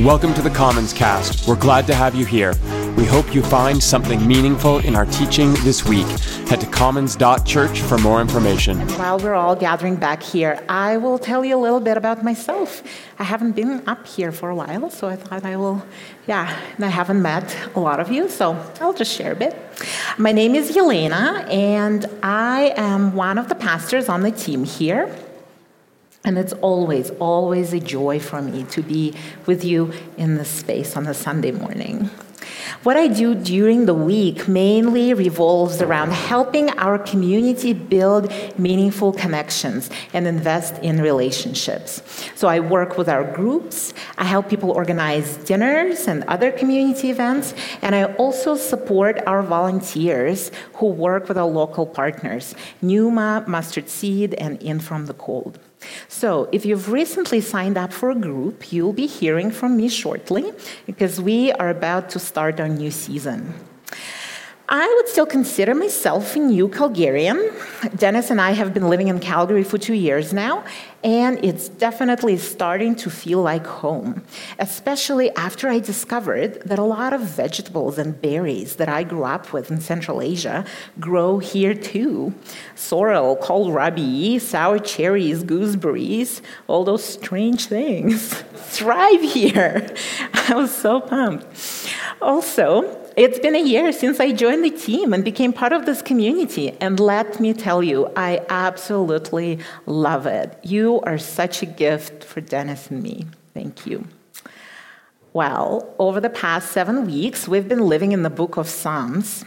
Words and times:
Welcome 0.00 0.34
to 0.34 0.42
the 0.42 0.50
Commons 0.50 0.92
Cast. 0.92 1.46
We're 1.46 1.54
glad 1.54 1.86
to 1.86 1.94
have 1.94 2.16
you 2.16 2.26
here. 2.26 2.52
We 2.96 3.04
hope 3.04 3.32
you 3.32 3.44
find 3.44 3.80
something 3.80 4.26
meaningful 4.26 4.80
in 4.80 4.96
our 4.96 5.06
teaching 5.06 5.54
this 5.62 5.84
week. 5.84 6.06
Head 6.48 6.60
to 6.62 6.66
commons.church 6.66 7.80
for 7.80 7.96
more 7.98 8.20
information. 8.20 8.80
While 8.98 9.20
we're 9.20 9.34
all 9.34 9.54
gathering 9.54 9.94
back 9.94 10.20
here, 10.20 10.60
I 10.68 10.96
will 10.96 11.16
tell 11.16 11.44
you 11.44 11.56
a 11.56 11.62
little 11.62 11.78
bit 11.78 11.96
about 11.96 12.24
myself. 12.24 12.82
I 13.20 13.22
haven't 13.22 13.52
been 13.52 13.88
up 13.88 14.04
here 14.04 14.32
for 14.32 14.50
a 14.50 14.56
while, 14.56 14.90
so 14.90 15.06
I 15.06 15.14
thought 15.14 15.44
I 15.44 15.54
will, 15.56 15.86
yeah, 16.26 16.60
and 16.74 16.84
I 16.84 16.88
haven't 16.88 17.22
met 17.22 17.56
a 17.76 17.80
lot 17.80 18.00
of 18.00 18.10
you, 18.10 18.28
so 18.28 18.60
I'll 18.80 18.94
just 18.94 19.12
share 19.12 19.30
a 19.30 19.36
bit. 19.36 19.56
My 20.18 20.32
name 20.32 20.56
is 20.56 20.72
Yelena, 20.72 21.48
and 21.48 22.04
I 22.20 22.74
am 22.76 23.14
one 23.14 23.38
of 23.38 23.48
the 23.48 23.54
pastors 23.54 24.08
on 24.08 24.22
the 24.22 24.32
team 24.32 24.64
here. 24.64 25.14
And 26.26 26.38
it's 26.38 26.54
always, 26.54 27.10
always 27.20 27.74
a 27.74 27.80
joy 27.80 28.18
for 28.18 28.40
me 28.40 28.64
to 28.64 28.82
be 28.82 29.14
with 29.44 29.62
you 29.62 29.92
in 30.16 30.36
this 30.36 30.48
space 30.48 30.96
on 30.96 31.06
a 31.06 31.12
Sunday 31.12 31.52
morning. 31.52 32.08
What 32.82 32.96
I 32.96 33.08
do 33.08 33.34
during 33.34 33.86
the 33.86 33.94
week 33.94 34.48
mainly 34.48 35.12
revolves 35.14 35.82
around 35.82 36.12
helping 36.12 36.70
our 36.78 36.98
community 36.98 37.72
build 37.72 38.32
meaningful 38.58 39.12
connections 39.12 39.90
and 40.12 40.26
invest 40.26 40.78
in 40.82 41.00
relationships. 41.00 42.02
So 42.34 42.48
I 42.48 42.60
work 42.60 42.96
with 42.98 43.08
our 43.08 43.24
groups, 43.24 43.92
I 44.18 44.24
help 44.24 44.48
people 44.48 44.70
organize 44.70 45.36
dinners 45.38 46.08
and 46.08 46.24
other 46.24 46.50
community 46.52 47.10
events, 47.10 47.54
and 47.82 47.94
I 47.94 48.04
also 48.14 48.56
support 48.56 49.18
our 49.26 49.42
volunteers 49.42 50.50
who 50.74 50.86
work 50.86 51.28
with 51.28 51.38
our 51.38 51.46
local 51.48 51.86
partners, 51.86 52.54
Numa, 52.82 53.44
Mustard 53.46 53.88
Seed, 53.88 54.34
and 54.34 54.62
Inn 54.62 54.80
From 54.80 55.06
the 55.06 55.14
Cold. 55.14 55.58
So, 56.08 56.48
if 56.52 56.64
you've 56.64 56.90
recently 56.90 57.40
signed 57.40 57.76
up 57.76 57.92
for 57.92 58.10
a 58.10 58.14
group, 58.14 58.72
you'll 58.72 58.92
be 58.92 59.06
hearing 59.06 59.50
from 59.50 59.76
me 59.76 59.88
shortly 59.88 60.52
because 60.86 61.20
we 61.20 61.52
are 61.52 61.70
about 61.70 62.10
to 62.10 62.18
start 62.18 62.60
our 62.60 62.68
new 62.68 62.90
season. 62.90 63.54
I 64.68 64.92
would 64.96 65.08
still 65.08 65.26
consider 65.26 65.74
myself 65.74 66.36
a 66.36 66.38
new 66.38 66.68
Calgarian. 66.68 67.38
Dennis 67.98 68.30
and 68.30 68.40
I 68.40 68.52
have 68.52 68.72
been 68.72 68.88
living 68.88 69.08
in 69.08 69.20
Calgary 69.20 69.62
for 69.62 69.76
two 69.76 69.92
years 69.92 70.32
now, 70.32 70.64
and 71.04 71.44
it's 71.44 71.68
definitely 71.68 72.38
starting 72.38 72.96
to 72.96 73.10
feel 73.10 73.42
like 73.42 73.66
home, 73.66 74.22
especially 74.58 75.30
after 75.36 75.68
I 75.68 75.78
discovered 75.78 76.62
that 76.62 76.78
a 76.78 76.82
lot 76.82 77.12
of 77.12 77.20
vegetables 77.20 77.98
and 77.98 78.20
berries 78.20 78.76
that 78.76 78.88
I 78.88 79.02
grew 79.02 79.24
up 79.24 79.52
with 79.52 79.70
in 79.70 79.82
Central 79.82 80.22
Asia 80.22 80.64
grow 80.98 81.38
here 81.38 81.74
too. 81.74 82.32
Sorrel, 82.74 83.36
kohlrabi, 83.36 84.40
sour 84.40 84.78
cherries, 84.78 85.44
gooseberries, 85.44 86.40
all 86.68 86.84
those 86.84 87.04
strange 87.04 87.66
things 87.66 88.32
thrive 88.54 89.20
here. 89.20 89.94
I 90.48 90.54
was 90.54 90.74
so 90.74 91.02
pumped. 91.02 91.46
Also, 92.22 93.03
it's 93.16 93.38
been 93.38 93.54
a 93.54 93.62
year 93.62 93.92
since 93.92 94.18
I 94.18 94.32
joined 94.32 94.64
the 94.64 94.70
team 94.70 95.12
and 95.12 95.24
became 95.24 95.52
part 95.52 95.72
of 95.72 95.86
this 95.86 96.02
community. 96.02 96.76
And 96.80 96.98
let 96.98 97.38
me 97.38 97.52
tell 97.52 97.82
you, 97.82 98.10
I 98.16 98.44
absolutely 98.48 99.60
love 99.86 100.26
it. 100.26 100.58
You 100.62 101.00
are 101.02 101.18
such 101.18 101.62
a 101.62 101.66
gift 101.66 102.24
for 102.24 102.40
Dennis 102.40 102.90
and 102.90 103.02
me. 103.02 103.26
Thank 103.52 103.86
you. 103.86 104.06
Well, 105.32 105.94
over 105.98 106.20
the 106.20 106.30
past 106.30 106.72
seven 106.72 107.06
weeks, 107.06 107.48
we've 107.48 107.68
been 107.68 107.86
living 107.86 108.12
in 108.12 108.22
the 108.22 108.30
book 108.30 108.56
of 108.56 108.68
Psalms 108.68 109.44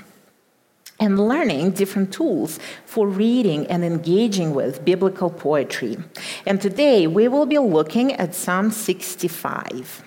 and 1.00 1.28
learning 1.28 1.72
different 1.72 2.12
tools 2.12 2.60
for 2.86 3.08
reading 3.08 3.68
and 3.68 3.84
engaging 3.84 4.54
with 4.54 4.84
biblical 4.84 5.30
poetry. 5.30 5.98
And 6.46 6.62
today 6.62 7.08
we 7.08 7.28
will 7.28 7.46
be 7.46 7.60
looking 7.60 8.14
at 8.14 8.34
Psalm 8.34 8.72
65. 8.72 10.04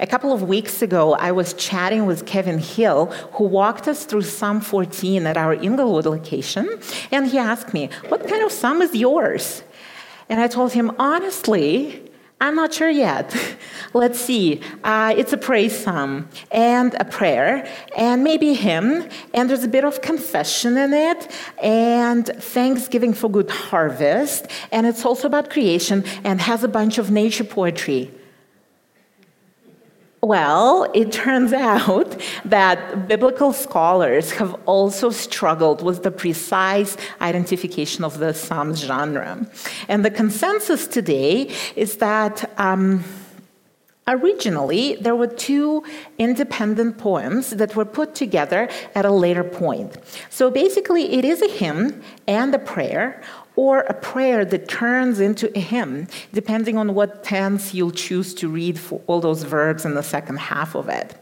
A 0.00 0.06
couple 0.06 0.32
of 0.32 0.42
weeks 0.42 0.82
ago, 0.82 1.14
I 1.14 1.32
was 1.32 1.54
chatting 1.54 2.06
with 2.06 2.26
Kevin 2.26 2.58
Hill, 2.58 3.06
who 3.34 3.44
walked 3.44 3.86
us 3.88 4.04
through 4.04 4.22
Psalm 4.22 4.60
14 4.60 5.26
at 5.26 5.36
our 5.36 5.54
Inglewood 5.54 6.06
location, 6.06 6.80
and 7.10 7.26
he 7.26 7.38
asked 7.38 7.72
me, 7.72 7.88
What 8.08 8.26
kind 8.26 8.42
of 8.42 8.52
psalm 8.52 8.82
is 8.82 8.94
yours? 8.94 9.62
And 10.28 10.40
I 10.40 10.48
told 10.48 10.72
him, 10.72 10.92
Honestly, 10.98 12.10
I'm 12.40 12.56
not 12.56 12.74
sure 12.74 12.90
yet. 12.90 13.36
Let's 13.94 14.18
see. 14.18 14.60
Uh, 14.82 15.14
it's 15.16 15.32
a 15.32 15.36
praise 15.36 15.78
psalm 15.78 16.28
and 16.50 16.92
a 16.98 17.04
prayer 17.04 17.64
and 17.96 18.24
maybe 18.24 18.50
a 18.50 18.54
hymn, 18.54 19.08
and 19.32 19.48
there's 19.48 19.62
a 19.62 19.68
bit 19.68 19.84
of 19.84 20.02
confession 20.02 20.76
in 20.76 20.92
it 20.92 21.30
and 21.62 22.26
thanksgiving 22.26 23.14
for 23.14 23.30
good 23.30 23.48
harvest, 23.48 24.48
and 24.72 24.88
it's 24.88 25.04
also 25.04 25.28
about 25.28 25.50
creation 25.50 26.04
and 26.24 26.40
has 26.40 26.64
a 26.64 26.68
bunch 26.68 26.98
of 26.98 27.12
nature 27.12 27.44
poetry. 27.44 28.10
Well, 30.24 30.88
it 30.94 31.10
turns 31.10 31.52
out 31.70 32.16
that 32.44 33.08
biblical 33.08 33.52
scholars 33.52 34.30
have 34.32 34.54
also 34.66 35.10
struggled 35.10 35.82
with 35.82 36.04
the 36.04 36.12
precise 36.12 36.96
identification 37.20 38.04
of 38.04 38.18
the 38.18 38.32
Psalms 38.32 38.78
genre. 38.78 39.44
And 39.88 40.04
the 40.04 40.10
consensus 40.10 40.86
today 40.86 41.50
is 41.74 41.96
that. 41.96 42.50
Um, 42.58 43.04
Originally, 44.08 44.96
there 44.96 45.14
were 45.14 45.28
two 45.28 45.84
independent 46.18 46.98
poems 46.98 47.50
that 47.50 47.76
were 47.76 47.84
put 47.84 48.16
together 48.16 48.68
at 48.96 49.04
a 49.04 49.12
later 49.12 49.44
point. 49.44 49.96
So 50.28 50.50
basically, 50.50 51.12
it 51.12 51.24
is 51.24 51.40
a 51.40 51.48
hymn 51.48 52.02
and 52.26 52.52
a 52.52 52.58
prayer, 52.58 53.22
or 53.56 53.80
a 53.80 53.94
prayer 53.94 54.44
that 54.44 54.68
turns 54.68 55.20
into 55.20 55.56
a 55.56 55.60
hymn, 55.60 56.08
depending 56.32 56.78
on 56.78 56.94
what 56.94 57.22
tense 57.22 57.74
you'll 57.74 57.90
choose 57.90 58.34
to 58.34 58.48
read 58.48 58.78
for 58.78 59.00
all 59.06 59.20
those 59.20 59.42
verbs 59.42 59.84
in 59.84 59.94
the 59.94 60.02
second 60.02 60.38
half 60.38 60.74
of 60.74 60.88
it. 60.88 61.14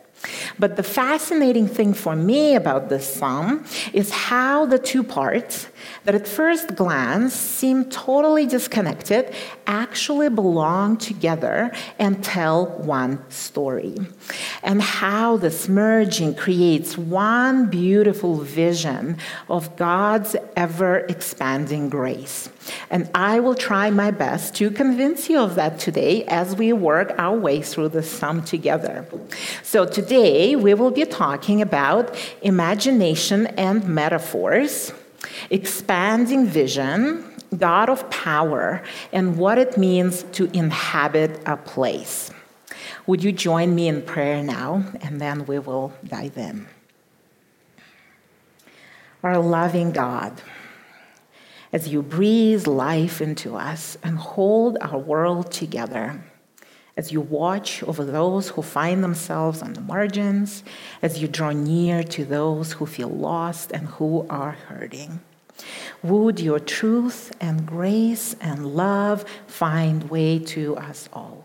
But 0.59 0.77
the 0.77 0.83
fascinating 0.83 1.67
thing 1.67 1.95
for 1.95 2.15
me 2.15 2.55
about 2.55 2.89
this 2.89 3.13
psalm 3.13 3.65
is 3.93 4.11
how 4.11 4.67
the 4.67 4.79
two 4.79 5.03
parts, 5.03 5.69
that 6.05 6.15
at 6.15 6.27
first 6.27 6.75
glance 6.77 7.35
seem 7.35 7.85
totally 7.87 8.47
disconnected, 8.47 9.35
actually 9.67 10.29
belong 10.29 10.97
together 10.97 11.73
and 11.99 12.23
tell 12.23 12.67
one 12.67 13.23
story. 13.31 13.97
And 14.63 14.83
how 14.83 15.37
this 15.37 15.69
merging 15.69 16.35
creates 16.35 16.97
one 16.99 17.67
beautiful 17.67 18.41
vision 18.41 19.19
of 19.49 19.77
God's 19.77 20.37
ever 20.57 20.99
expanding 20.99 21.89
grace. 21.89 22.51
And 22.91 23.11
I 23.15 23.41
will 23.41 23.55
try 23.55 23.91
my 23.91 24.11
best 24.11 24.55
to 24.57 24.71
convince 24.71 25.29
you 25.29 25.39
of 25.39 25.55
that 25.55 25.79
today 25.79 26.25
as 26.25 26.55
we 26.57 26.73
work 26.73 27.15
our 27.19 27.37
way 27.37 27.63
through 27.63 27.89
the 27.89 28.03
psalm 28.03 28.43
together. 28.43 29.07
So 29.63 29.87
today 29.87 30.57
we 30.57 30.75
will 30.75 30.91
be 30.91 31.05
talking 31.05 31.63
about 31.63 32.15
imagination 32.43 33.47
and 33.49 33.87
metaphors, 33.87 34.93
expanding 35.51 36.47
vision, 36.47 37.25
God 37.57 37.89
of 37.89 38.09
power, 38.11 38.83
and 39.13 39.37
what 39.37 39.59
it 39.59 39.77
means 39.77 40.23
to 40.33 40.51
inhabit 40.57 41.41
a 41.47 41.57
place. 41.57 42.31
Would 43.07 43.25
you 43.25 43.33
join 43.33 43.75
me 43.75 43.89
in 43.89 44.03
prayer 44.03 44.43
now? 44.43 44.85
And 45.01 45.21
then 45.21 45.47
we 45.47 45.59
will 45.59 45.93
dive 46.05 46.37
in. 46.39 46.67
Our 49.23 49.39
loving 49.39 49.93
God, 49.93 50.41
as 51.73 51.89
you 51.89 52.03
breathe 52.03 52.67
life 52.67 53.21
into 53.21 53.57
us 53.57 53.99
and 54.03 54.17
hold 54.17 54.79
our 54.81 54.99
world 54.99 55.53
together, 55.53 56.23
as 56.97 57.13
you 57.13 57.21
watch 57.21 57.83
over 57.85 58.05
those 58.05 58.51
who 58.51 58.63
find 58.63 59.03
themselves 59.03 59.63
on 59.63 59.73
the 59.75 59.81
margins, 59.81 60.63
as 61.03 61.21
you 61.21 61.29
draw 61.29 61.51
near 61.51 62.03
to 62.03 62.25
those 62.25 62.73
who 62.73 62.87
feel 62.87 63.09
lost 63.09 63.73
and 63.73 63.87
who 63.89 64.27
are 64.29 64.53
hurting. 64.53 65.21
Would 66.03 66.41
your 66.41 66.59
truth 66.59 67.37
and 67.41 67.67
grace 67.67 68.35
and 68.41 68.75
love 68.75 69.25
find 69.47 70.11
way 70.11 70.39
to 70.39 70.77
us 70.77 71.09
all? 71.13 71.45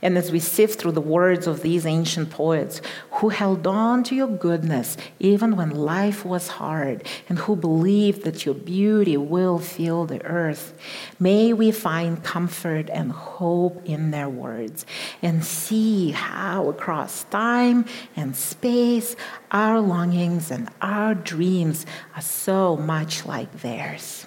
And 0.00 0.16
as 0.16 0.32
we 0.32 0.40
sift 0.40 0.80
through 0.80 0.92
the 0.92 1.00
words 1.00 1.46
of 1.46 1.60
these 1.60 1.84
ancient 1.84 2.30
poets 2.30 2.80
who 3.12 3.28
held 3.28 3.66
on 3.66 4.04
to 4.04 4.14
your 4.14 4.28
goodness 4.28 4.96
even 5.18 5.56
when 5.56 5.70
life 5.70 6.24
was 6.24 6.48
hard 6.48 7.06
and 7.28 7.38
who 7.38 7.56
believed 7.56 8.22
that 8.22 8.46
your 8.46 8.54
beauty 8.54 9.16
will 9.16 9.58
fill 9.58 10.06
the 10.06 10.24
earth, 10.24 10.78
may 11.20 11.52
we 11.52 11.70
find 11.70 12.24
comfort 12.24 12.88
and 12.90 13.12
hope 13.12 13.82
in 13.84 14.10
their 14.12 14.28
words 14.28 14.86
and 15.20 15.44
see 15.44 16.10
how 16.10 16.68
across 16.68 17.24
time 17.24 17.84
and 18.16 18.34
space 18.34 19.14
our 19.50 19.80
longings 19.80 20.50
and 20.50 20.70
our 20.80 21.14
dreams 21.14 21.84
are 22.14 22.22
so 22.22 22.76
much 22.76 23.26
like 23.26 23.60
theirs. 23.60 24.26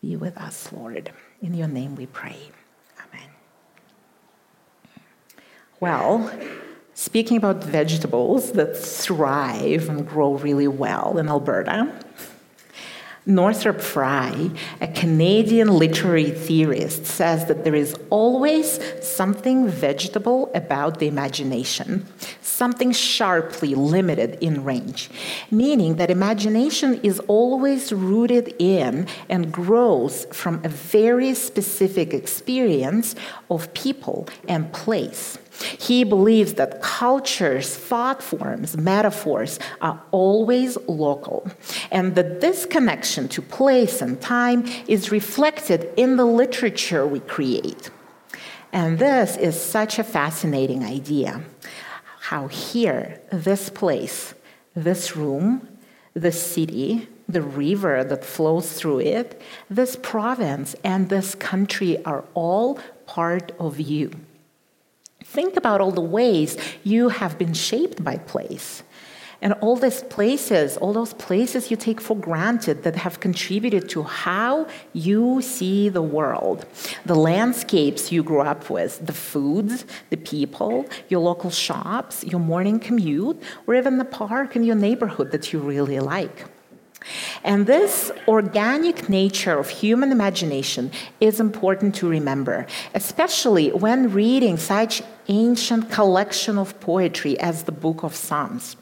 Be 0.00 0.14
with 0.14 0.36
us, 0.36 0.72
Lord. 0.72 1.10
In 1.42 1.54
your 1.54 1.68
name 1.68 1.96
we 1.96 2.06
pray. 2.06 2.50
Well, 5.78 6.30
speaking 6.94 7.36
about 7.36 7.62
vegetables 7.62 8.52
that 8.52 8.74
thrive 8.74 9.90
and 9.90 10.08
grow 10.08 10.32
really 10.32 10.68
well 10.68 11.18
in 11.18 11.28
Alberta, 11.28 11.92
Northrop 13.26 13.82
Frye, 13.82 14.52
a 14.80 14.88
Canadian 14.88 15.68
literary 15.68 16.30
theorist, 16.30 17.04
says 17.04 17.44
that 17.46 17.64
there 17.64 17.74
is 17.74 17.94
always 18.08 18.80
something 19.04 19.68
vegetable 19.68 20.50
about 20.54 20.98
the 20.98 21.08
imagination, 21.08 22.06
something 22.40 22.92
sharply 22.92 23.74
limited 23.74 24.38
in 24.40 24.64
range, 24.64 25.10
meaning 25.50 25.96
that 25.96 26.10
imagination 26.10 27.00
is 27.02 27.18
always 27.26 27.92
rooted 27.92 28.54
in 28.58 29.06
and 29.28 29.52
grows 29.52 30.24
from 30.32 30.64
a 30.64 30.70
very 30.70 31.34
specific 31.34 32.14
experience 32.14 33.14
of 33.50 33.74
people 33.74 34.26
and 34.48 34.72
place. 34.72 35.36
He 35.62 36.04
believes 36.04 36.54
that 36.54 36.82
cultures, 36.82 37.74
thought 37.76 38.22
forms, 38.22 38.76
metaphors 38.76 39.58
are 39.80 40.02
always 40.10 40.76
local, 40.86 41.50
and 41.90 42.14
that 42.14 42.40
this 42.40 42.66
connection 42.66 43.28
to 43.28 43.42
place 43.42 44.02
and 44.02 44.20
time 44.20 44.66
is 44.86 45.10
reflected 45.10 45.88
in 45.96 46.16
the 46.16 46.26
literature 46.26 47.06
we 47.06 47.20
create. 47.20 47.90
And 48.72 48.98
this 48.98 49.36
is 49.36 49.60
such 49.60 49.98
a 49.98 50.04
fascinating 50.04 50.84
idea. 50.84 51.42
How 52.20 52.48
here, 52.48 53.20
this 53.30 53.70
place, 53.70 54.34
this 54.74 55.16
room, 55.16 55.68
the 56.12 56.32
city, 56.32 57.08
the 57.28 57.42
river 57.42 58.04
that 58.04 58.24
flows 58.24 58.72
through 58.72 59.00
it, 59.00 59.40
this 59.70 59.96
province, 59.96 60.74
and 60.84 61.08
this 61.08 61.34
country 61.34 62.04
are 62.04 62.24
all 62.34 62.78
part 63.06 63.52
of 63.58 63.80
you. 63.80 64.10
Think 65.36 65.58
about 65.58 65.82
all 65.82 65.90
the 65.92 66.00
ways 66.00 66.56
you 66.82 67.10
have 67.10 67.36
been 67.36 67.52
shaped 67.52 68.02
by 68.02 68.16
place. 68.16 68.82
And 69.42 69.52
all 69.60 69.76
these 69.76 70.02
places, 70.02 70.78
all 70.78 70.94
those 70.94 71.12
places 71.12 71.70
you 71.70 71.76
take 71.76 72.00
for 72.00 72.16
granted 72.16 72.84
that 72.84 72.96
have 72.96 73.20
contributed 73.20 73.86
to 73.90 74.02
how 74.02 74.66
you 74.94 75.42
see 75.42 75.90
the 75.90 76.00
world, 76.00 76.64
the 77.04 77.14
landscapes 77.14 78.10
you 78.10 78.22
grew 78.22 78.40
up 78.40 78.70
with, 78.70 79.04
the 79.04 79.12
foods, 79.12 79.84
the 80.08 80.16
people, 80.16 80.86
your 81.10 81.20
local 81.20 81.50
shops, 81.50 82.24
your 82.24 82.40
morning 82.40 82.78
commute, 82.80 83.38
or 83.66 83.74
even 83.74 83.98
the 83.98 84.06
park 84.06 84.56
in 84.56 84.64
your 84.64 84.76
neighborhood 84.88 85.32
that 85.32 85.52
you 85.52 85.58
really 85.58 86.00
like. 86.00 86.46
And 87.44 87.66
this 87.66 88.10
organic 88.26 89.08
nature 89.08 89.58
of 89.58 89.68
human 89.68 90.12
imagination 90.12 90.90
is 91.20 91.40
important 91.40 91.94
to 91.96 92.08
remember, 92.08 92.66
especially 92.94 93.70
when 93.70 94.12
reading 94.12 94.56
such 94.56 95.02
ancient 95.28 95.90
collection 95.90 96.58
of 96.58 96.78
poetry 96.80 97.38
as 97.40 97.64
the 97.64 97.72
Book 97.72 98.02
of 98.02 98.14
Psalms. 98.14 98.76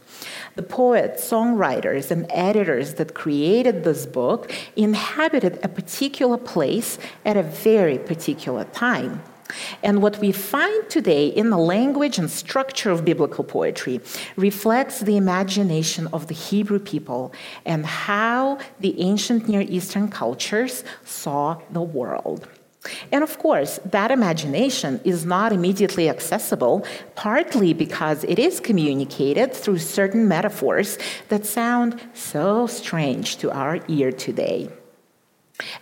The 0.54 0.62
poets, 0.62 1.28
songwriters, 1.28 2.10
and 2.10 2.26
editors 2.30 2.94
that 2.94 3.14
created 3.14 3.84
this 3.84 4.06
book 4.06 4.52
inhabited 4.76 5.58
a 5.62 5.68
particular 5.68 6.38
place 6.38 6.98
at 7.24 7.36
a 7.36 7.42
very 7.42 7.98
particular 7.98 8.64
time. 8.64 9.22
And 9.82 10.02
what 10.02 10.18
we 10.18 10.32
find 10.32 10.88
today 10.88 11.28
in 11.28 11.50
the 11.50 11.58
language 11.58 12.18
and 12.18 12.30
structure 12.30 12.90
of 12.90 13.04
biblical 13.04 13.44
poetry 13.44 14.00
reflects 14.36 15.00
the 15.00 15.16
imagination 15.16 16.08
of 16.12 16.26
the 16.26 16.34
Hebrew 16.34 16.78
people 16.78 17.32
and 17.64 17.84
how 17.86 18.58
the 18.80 19.00
ancient 19.00 19.48
Near 19.48 19.62
Eastern 19.62 20.08
cultures 20.08 20.84
saw 21.04 21.60
the 21.70 21.82
world. 21.82 22.48
And 23.10 23.24
of 23.24 23.38
course, 23.38 23.80
that 23.86 24.10
imagination 24.10 25.00
is 25.04 25.24
not 25.24 25.52
immediately 25.52 26.08
accessible, 26.08 26.84
partly 27.14 27.72
because 27.72 28.24
it 28.24 28.38
is 28.38 28.60
communicated 28.60 29.54
through 29.54 29.78
certain 29.78 30.28
metaphors 30.28 30.98
that 31.28 31.46
sound 31.46 32.00
so 32.12 32.66
strange 32.66 33.38
to 33.38 33.50
our 33.50 33.80
ear 33.88 34.12
today. 34.12 34.68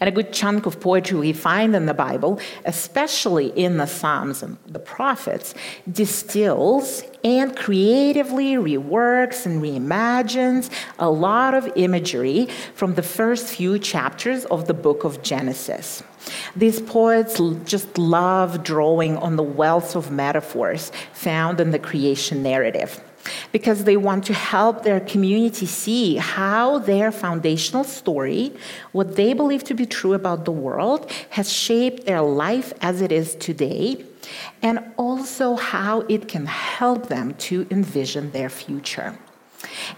And 0.00 0.08
a 0.08 0.12
good 0.12 0.34
chunk 0.34 0.66
of 0.66 0.80
poetry 0.80 1.19
we 1.19 1.32
find 1.32 1.74
in 1.74 1.86
the 1.86 1.94
Bible, 1.94 2.38
especially 2.66 3.46
in 3.48 3.78
the 3.78 3.86
Psalms 3.86 4.42
and 4.42 4.58
the 4.66 4.78
prophets, 4.78 5.54
distills 5.90 7.02
and 7.24 7.56
creatively 7.56 8.54
reworks 8.54 9.46
and 9.46 9.62
reimagines 9.62 10.70
a 10.98 11.08
lot 11.08 11.54
of 11.54 11.72
imagery 11.74 12.48
from 12.74 12.94
the 12.94 13.02
first 13.02 13.46
few 13.46 13.78
chapters 13.78 14.44
of 14.46 14.66
the 14.66 14.74
book 14.74 15.04
of 15.04 15.22
Genesis. 15.22 16.02
These 16.54 16.80
poets 16.82 17.40
just 17.64 17.96
love 17.96 18.62
drawing 18.62 19.16
on 19.16 19.36
the 19.36 19.42
wealth 19.42 19.96
of 19.96 20.10
metaphors 20.10 20.92
found 21.14 21.60
in 21.60 21.70
the 21.70 21.78
creation 21.78 22.42
narrative 22.42 23.02
because 23.52 23.84
they 23.84 23.96
want 23.96 24.24
to 24.24 24.34
help 24.34 24.82
their 24.82 25.00
community 25.00 25.66
see 25.66 26.16
how 26.16 26.78
their 26.78 27.12
foundational 27.12 27.84
story, 27.84 28.52
what 28.92 29.16
they 29.16 29.32
believe 29.32 29.64
to 29.64 29.74
be 29.74 29.86
true 29.86 30.14
about 30.14 30.44
the 30.44 30.52
world, 30.52 31.10
has 31.30 31.52
shaped 31.52 32.06
their 32.06 32.22
life 32.22 32.72
as 32.80 33.00
it 33.00 33.12
is 33.12 33.34
today, 33.36 34.04
and 34.62 34.78
also 34.96 35.56
how 35.56 36.00
it 36.02 36.28
can 36.28 36.46
help 36.46 37.08
them 37.08 37.34
to 37.34 37.66
envision 37.70 38.30
their 38.30 38.48
future. 38.48 39.19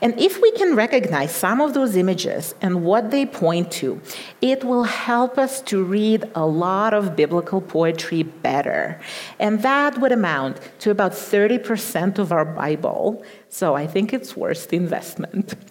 And 0.01 0.19
if 0.19 0.41
we 0.41 0.51
can 0.53 0.75
recognize 0.75 1.35
some 1.35 1.61
of 1.61 1.75
those 1.75 1.97
images 1.97 2.55
and 2.61 2.85
what 2.85 3.11
they 3.11 3.27
point 3.27 3.71
to, 3.73 4.01
it 4.41 4.65
will 4.65 4.85
help 4.85 5.39
us 5.39 5.61
to 5.63 5.83
read 5.83 6.31
a 6.35 6.47
lot 6.47 6.95
of 6.95 7.17
biblical 7.17 7.61
poetry 7.61 8.23
better. 8.23 9.01
And 9.39 9.63
that 9.63 9.99
would 9.99 10.13
amount 10.13 10.61
to 10.81 10.91
about 10.91 11.13
30% 11.13 12.19
of 12.19 12.33
our 12.33 12.45
Bible. 12.45 13.25
So 13.49 13.75
I 13.75 13.87
think 13.87 14.13
it's 14.13 14.37
worth 14.37 14.69
the 14.69 14.77
investment. 14.77 15.55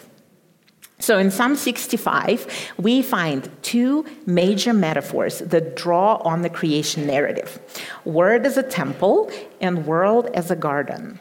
So 1.03 1.17
in 1.17 1.31
Psalm 1.31 1.57
65, 1.57 2.71
we 2.77 3.01
find 3.01 3.49
two 3.61 4.05
major 4.25 4.71
metaphors 4.71 5.39
that 5.39 5.75
draw 5.75 6.15
on 6.23 6.43
the 6.43 6.49
creation 6.49 7.05
narrative 7.05 7.59
word 8.05 8.45
as 8.45 8.55
a 8.55 8.63
temple 8.63 9.29
and 9.59 9.85
world 9.85 10.27
as 10.33 10.49
a 10.49 10.55
garden. 10.55 11.19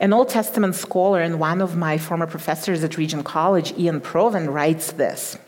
An 0.00 0.12
Old 0.12 0.28
Testament 0.28 0.74
scholar 0.74 1.20
and 1.20 1.38
one 1.38 1.60
of 1.60 1.76
my 1.76 1.98
former 1.98 2.26
professors 2.26 2.82
at 2.82 2.96
Regent 2.96 3.24
College, 3.24 3.72
Iain 3.72 4.00
Provan, 4.00 4.52
writes 4.52 4.92
this 4.92 5.38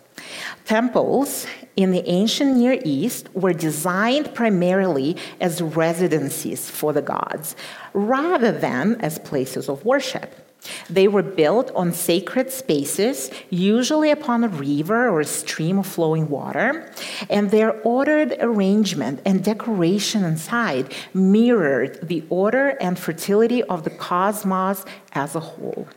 Temples 0.64 1.46
in 1.76 1.90
the 1.90 2.08
ancient 2.08 2.56
Near 2.56 2.80
East 2.84 3.28
were 3.34 3.52
designed 3.52 4.34
primarily 4.34 5.16
as 5.40 5.60
residencies 5.60 6.70
for 6.70 6.92
the 6.92 7.02
gods, 7.02 7.54
rather 7.92 8.50
than 8.50 9.00
as 9.00 9.18
places 9.18 9.68
of 9.68 9.84
worship. 9.84 10.45
They 10.88 11.08
were 11.08 11.22
built 11.22 11.70
on 11.74 11.92
sacred 11.92 12.50
spaces, 12.50 13.30
usually 13.50 14.10
upon 14.10 14.44
a 14.44 14.48
river 14.48 15.08
or 15.08 15.20
a 15.20 15.24
stream 15.24 15.78
of 15.78 15.86
flowing 15.86 16.28
water, 16.28 16.90
and 17.28 17.50
their 17.50 17.72
ordered 17.82 18.36
arrangement 18.40 19.20
and 19.24 19.42
decoration 19.42 20.24
inside 20.24 20.94
mirrored 21.14 22.08
the 22.08 22.24
order 22.30 22.68
and 22.80 22.98
fertility 22.98 23.62
of 23.64 23.84
the 23.84 23.90
cosmos 23.90 24.84
as 25.12 25.34
a 25.34 25.40
whole. 25.40 25.88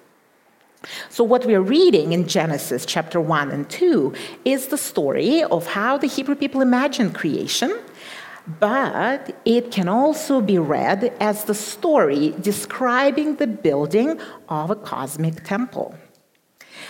So, 1.09 1.25
what 1.25 1.45
we're 1.45 1.61
reading 1.61 2.13
in 2.13 2.27
Genesis 2.27 2.85
chapter 2.85 3.19
1 3.19 3.51
and 3.51 3.69
2 3.69 4.13
is 4.45 4.67
the 4.67 4.77
story 4.77 5.43
of 5.43 5.67
how 5.67 5.97
the 5.97 6.07
Hebrew 6.07 6.35
people 6.35 6.61
imagined 6.61 7.13
creation 7.13 7.77
but 8.60 9.36
it 9.46 9.72
can 9.72 9.88
also 9.88 10.41
be 10.41 10.58
read 10.58 11.13
as 11.20 11.44
the 11.44 11.53
story 11.53 12.34
describing 12.41 13.36
the 13.36 13.46
building 13.46 14.20
of 14.48 14.72
a 14.72 14.75
cosmic 14.75 15.44
temple. 15.44 15.96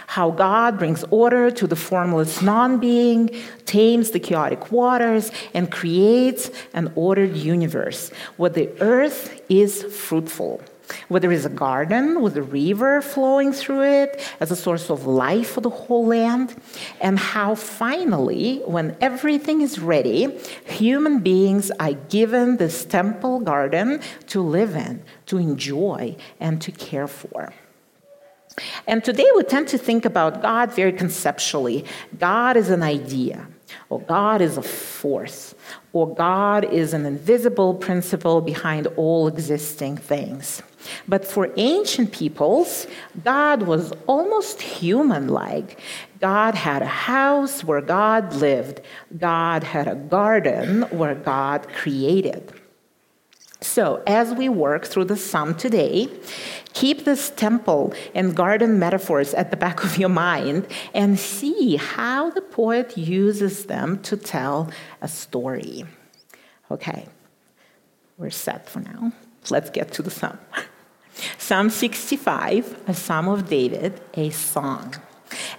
How 0.07 0.31
God 0.31 0.79
brings 0.79 1.03
order 1.11 1.51
to 1.51 1.67
the 1.67 1.75
formless 1.75 2.41
non 2.41 2.79
being, 2.79 3.29
tames 3.65 4.11
the 4.11 4.19
chaotic 4.19 4.71
waters, 4.71 5.31
and 5.53 5.71
creates 5.71 6.49
an 6.73 6.91
ordered 6.95 7.35
universe 7.35 8.09
where 8.37 8.49
the 8.49 8.69
earth 8.81 9.41
is 9.49 9.83
fruitful 9.83 10.61
where 11.07 11.19
there 11.19 11.31
is 11.31 11.45
a 11.45 11.49
garden 11.49 12.21
with 12.21 12.37
a 12.37 12.41
river 12.41 13.01
flowing 13.01 13.53
through 13.53 13.83
it 13.83 14.21
as 14.39 14.51
a 14.51 14.55
source 14.55 14.89
of 14.89 15.05
life 15.05 15.51
for 15.51 15.61
the 15.61 15.69
whole 15.69 16.05
land, 16.05 16.55
and 17.01 17.19
how 17.19 17.55
finally, 17.55 18.61
when 18.65 18.95
everything 19.01 19.61
is 19.61 19.79
ready, 19.79 20.37
human 20.65 21.19
beings 21.19 21.71
are 21.79 21.93
given 21.93 22.57
this 22.57 22.85
temple 22.85 23.39
garden 23.39 24.01
to 24.27 24.41
live 24.41 24.75
in, 24.75 25.03
to 25.25 25.37
enjoy, 25.37 26.15
and 26.39 26.61
to 26.61 26.71
care 26.71 27.07
for. 27.07 27.53
And 28.87 29.03
today 29.03 29.27
we 29.35 29.43
tend 29.43 29.67
to 29.69 29.77
think 29.77 30.05
about 30.05 30.41
God 30.41 30.73
very 30.73 30.91
conceptually. 30.91 31.85
God 32.17 32.57
is 32.57 32.69
an 32.69 32.83
idea, 32.83 33.47
or 33.89 34.01
God 34.01 34.41
is 34.41 34.57
a 34.57 34.61
force, 34.61 35.55
or 35.93 36.13
God 36.13 36.65
is 36.65 36.93
an 36.93 37.05
invisible 37.05 37.73
principle 37.73 38.41
behind 38.41 38.87
all 38.97 39.27
existing 39.27 39.97
things. 39.97 40.61
But 41.07 41.25
for 41.25 41.51
ancient 41.57 42.11
peoples, 42.11 42.87
God 43.23 43.63
was 43.63 43.93
almost 44.07 44.61
human 44.61 45.27
like. 45.27 45.79
God 46.19 46.55
had 46.55 46.81
a 46.81 46.85
house 46.85 47.63
where 47.63 47.81
God 47.81 48.33
lived, 48.33 48.81
God 49.17 49.63
had 49.63 49.87
a 49.87 49.95
garden 49.95 50.83
where 50.83 51.15
God 51.15 51.67
created. 51.69 52.53
So, 53.61 54.01
as 54.07 54.33
we 54.33 54.47
work 54.47 54.85
through 54.85 55.05
the 55.05 55.17
psalm 55.17 55.53
today, 55.53 56.07
keep 56.73 57.03
this 57.03 57.29
temple 57.29 57.93
and 58.15 58.33
garden 58.33 58.79
metaphors 58.79 59.33
at 59.33 59.51
the 59.51 59.57
back 59.57 59.83
of 59.83 59.97
your 59.97 60.09
mind 60.09 60.65
and 60.93 61.19
see 61.19 61.75
how 61.75 62.29
the 62.29 62.41
poet 62.41 62.97
uses 62.97 63.65
them 63.65 64.01
to 64.03 64.15
tell 64.15 64.71
a 65.01 65.09
story. 65.09 65.83
Okay, 66.71 67.07
we're 68.17 68.29
set 68.29 68.69
for 68.69 68.79
now. 68.79 69.11
Let's 69.49 69.69
get 69.69 69.91
to 69.93 70.01
the 70.01 70.11
psalm. 70.11 70.37
Psalm 71.37 71.69
65, 71.69 72.83
a 72.87 72.93
psalm 72.93 73.27
of 73.27 73.49
David, 73.49 73.99
a 74.13 74.29
song. 74.29 74.95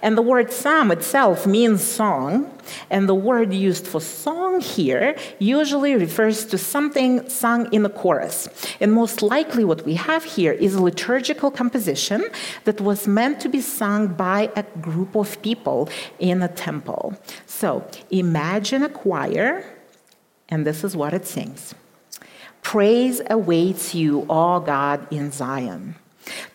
And 0.01 0.17
the 0.17 0.21
word 0.21 0.51
psalm 0.51 0.91
itself 0.91 1.45
means 1.45 1.83
song, 1.83 2.51
and 2.89 3.07
the 3.07 3.15
word 3.15 3.53
used 3.53 3.87
for 3.87 4.01
song 4.01 4.59
here 4.59 5.15
usually 5.39 5.95
refers 5.95 6.45
to 6.45 6.57
something 6.57 7.29
sung 7.29 7.71
in 7.71 7.85
a 7.85 7.89
chorus. 7.89 8.49
And 8.79 8.93
most 8.93 9.21
likely, 9.21 9.63
what 9.63 9.85
we 9.85 9.95
have 9.95 10.23
here 10.23 10.51
is 10.51 10.75
a 10.75 10.81
liturgical 10.81 11.51
composition 11.51 12.25
that 12.65 12.81
was 12.81 13.07
meant 13.07 13.39
to 13.41 13.49
be 13.49 13.61
sung 13.61 14.07
by 14.07 14.51
a 14.55 14.63
group 14.81 15.15
of 15.15 15.41
people 15.41 15.89
in 16.19 16.41
a 16.41 16.47
temple. 16.47 17.13
So 17.45 17.87
imagine 18.09 18.83
a 18.83 18.89
choir, 18.89 19.63
and 20.49 20.65
this 20.65 20.83
is 20.83 20.95
what 20.95 21.13
it 21.13 21.25
sings 21.25 21.75
Praise 22.61 23.21
awaits 23.29 23.93
you, 23.93 24.25
all 24.29 24.59
God, 24.59 25.05
in 25.11 25.31
Zion. 25.31 25.95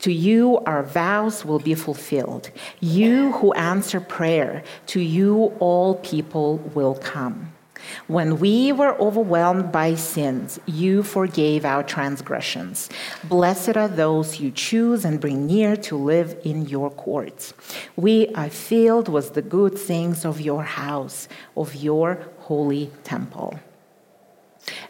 To 0.00 0.12
you, 0.12 0.58
our 0.58 0.82
vows 0.82 1.44
will 1.44 1.58
be 1.58 1.74
fulfilled. 1.74 2.50
You 2.80 3.32
who 3.32 3.52
answer 3.52 4.00
prayer, 4.00 4.62
to 4.86 5.00
you, 5.00 5.54
all 5.58 5.96
people 5.96 6.58
will 6.74 6.94
come. 6.94 7.52
When 8.06 8.38
we 8.38 8.72
were 8.72 8.98
overwhelmed 8.98 9.70
by 9.70 9.94
sins, 9.94 10.58
you 10.66 11.02
forgave 11.02 11.64
our 11.64 11.82
transgressions. 11.82 12.88
Blessed 13.24 13.76
are 13.76 13.88
those 13.88 14.40
you 14.40 14.50
choose 14.50 15.04
and 15.04 15.20
bring 15.20 15.46
near 15.46 15.76
to 15.76 15.96
live 15.96 16.36
in 16.44 16.66
your 16.66 16.90
courts. 16.90 17.54
We 17.94 18.28
are 18.28 18.50
filled 18.50 19.08
with 19.08 19.34
the 19.34 19.42
good 19.42 19.78
things 19.78 20.24
of 20.24 20.40
your 20.40 20.62
house, 20.62 21.28
of 21.56 21.74
your 21.74 22.20
holy 22.38 22.90
temple. 23.04 23.58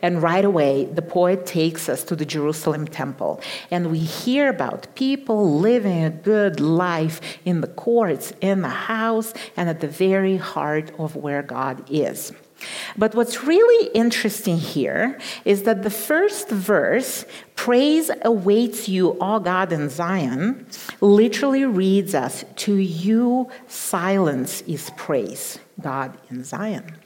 And 0.03 0.23
right 0.23 0.45
away, 0.45 0.87
the 0.87 1.03
poet 1.03 1.47
takes 1.47 1.89
us 1.89 2.03
to 2.05 2.17
the 2.17 2.25
Jerusalem 2.25 2.87
temple, 2.87 3.41
and 3.71 3.91
we 3.91 3.99
hear 3.99 4.49
about 4.49 4.95
people 4.95 5.59
living 5.59 6.05
a 6.05 6.11
good 6.11 6.61
life 6.61 7.21
in 7.45 7.61
the 7.61 7.67
courts, 7.67 8.33
in 8.41 8.63
the 8.63 8.69
house, 8.69 9.35
and 9.57 9.69
at 9.69 9.81
the 9.81 9.89
very 9.89 10.37
heart 10.37 10.91
of 10.99 11.17
where 11.17 11.43
God 11.43 11.85
is. 11.91 12.33
But 12.97 13.15
what's 13.15 13.45
really 13.45 13.91
interesting 13.93 14.57
here 14.57 15.19
is 15.45 15.65
that 15.65 15.83
the 15.83 15.91
first 15.91 16.49
verse, 16.49 17.27
praise 17.55 18.11
awaits 18.23 18.89
you, 18.89 19.19
all 19.21 19.41
God 19.41 19.73
in 19.73 19.91
Zion, 19.91 20.67
literally 21.01 21.65
reads 21.65 22.15
us, 22.15 22.45
To 22.57 22.75
you, 22.75 23.51
silence 23.67 24.63
is 24.63 24.91
praise, 24.97 25.59
God 25.81 26.17
in 26.31 26.45
Zion. 26.45 26.97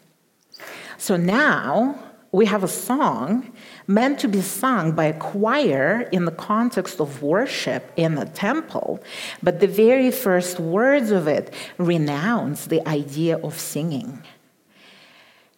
So 0.98 1.16
now, 1.16 1.98
we 2.32 2.46
have 2.46 2.62
a 2.62 2.68
song 2.68 3.50
meant 3.86 4.20
to 4.20 4.28
be 4.28 4.40
sung 4.40 4.92
by 4.92 5.06
a 5.06 5.18
choir 5.18 6.08
in 6.12 6.26
the 6.26 6.30
context 6.30 7.00
of 7.00 7.22
worship 7.22 7.92
in 7.96 8.14
the 8.14 8.26
temple, 8.26 9.02
but 9.42 9.58
the 9.58 9.66
very 9.66 10.12
first 10.12 10.60
words 10.60 11.10
of 11.10 11.26
it 11.26 11.52
renounce 11.76 12.66
the 12.66 12.86
idea 12.88 13.36
of 13.38 13.58
singing. 13.58 14.22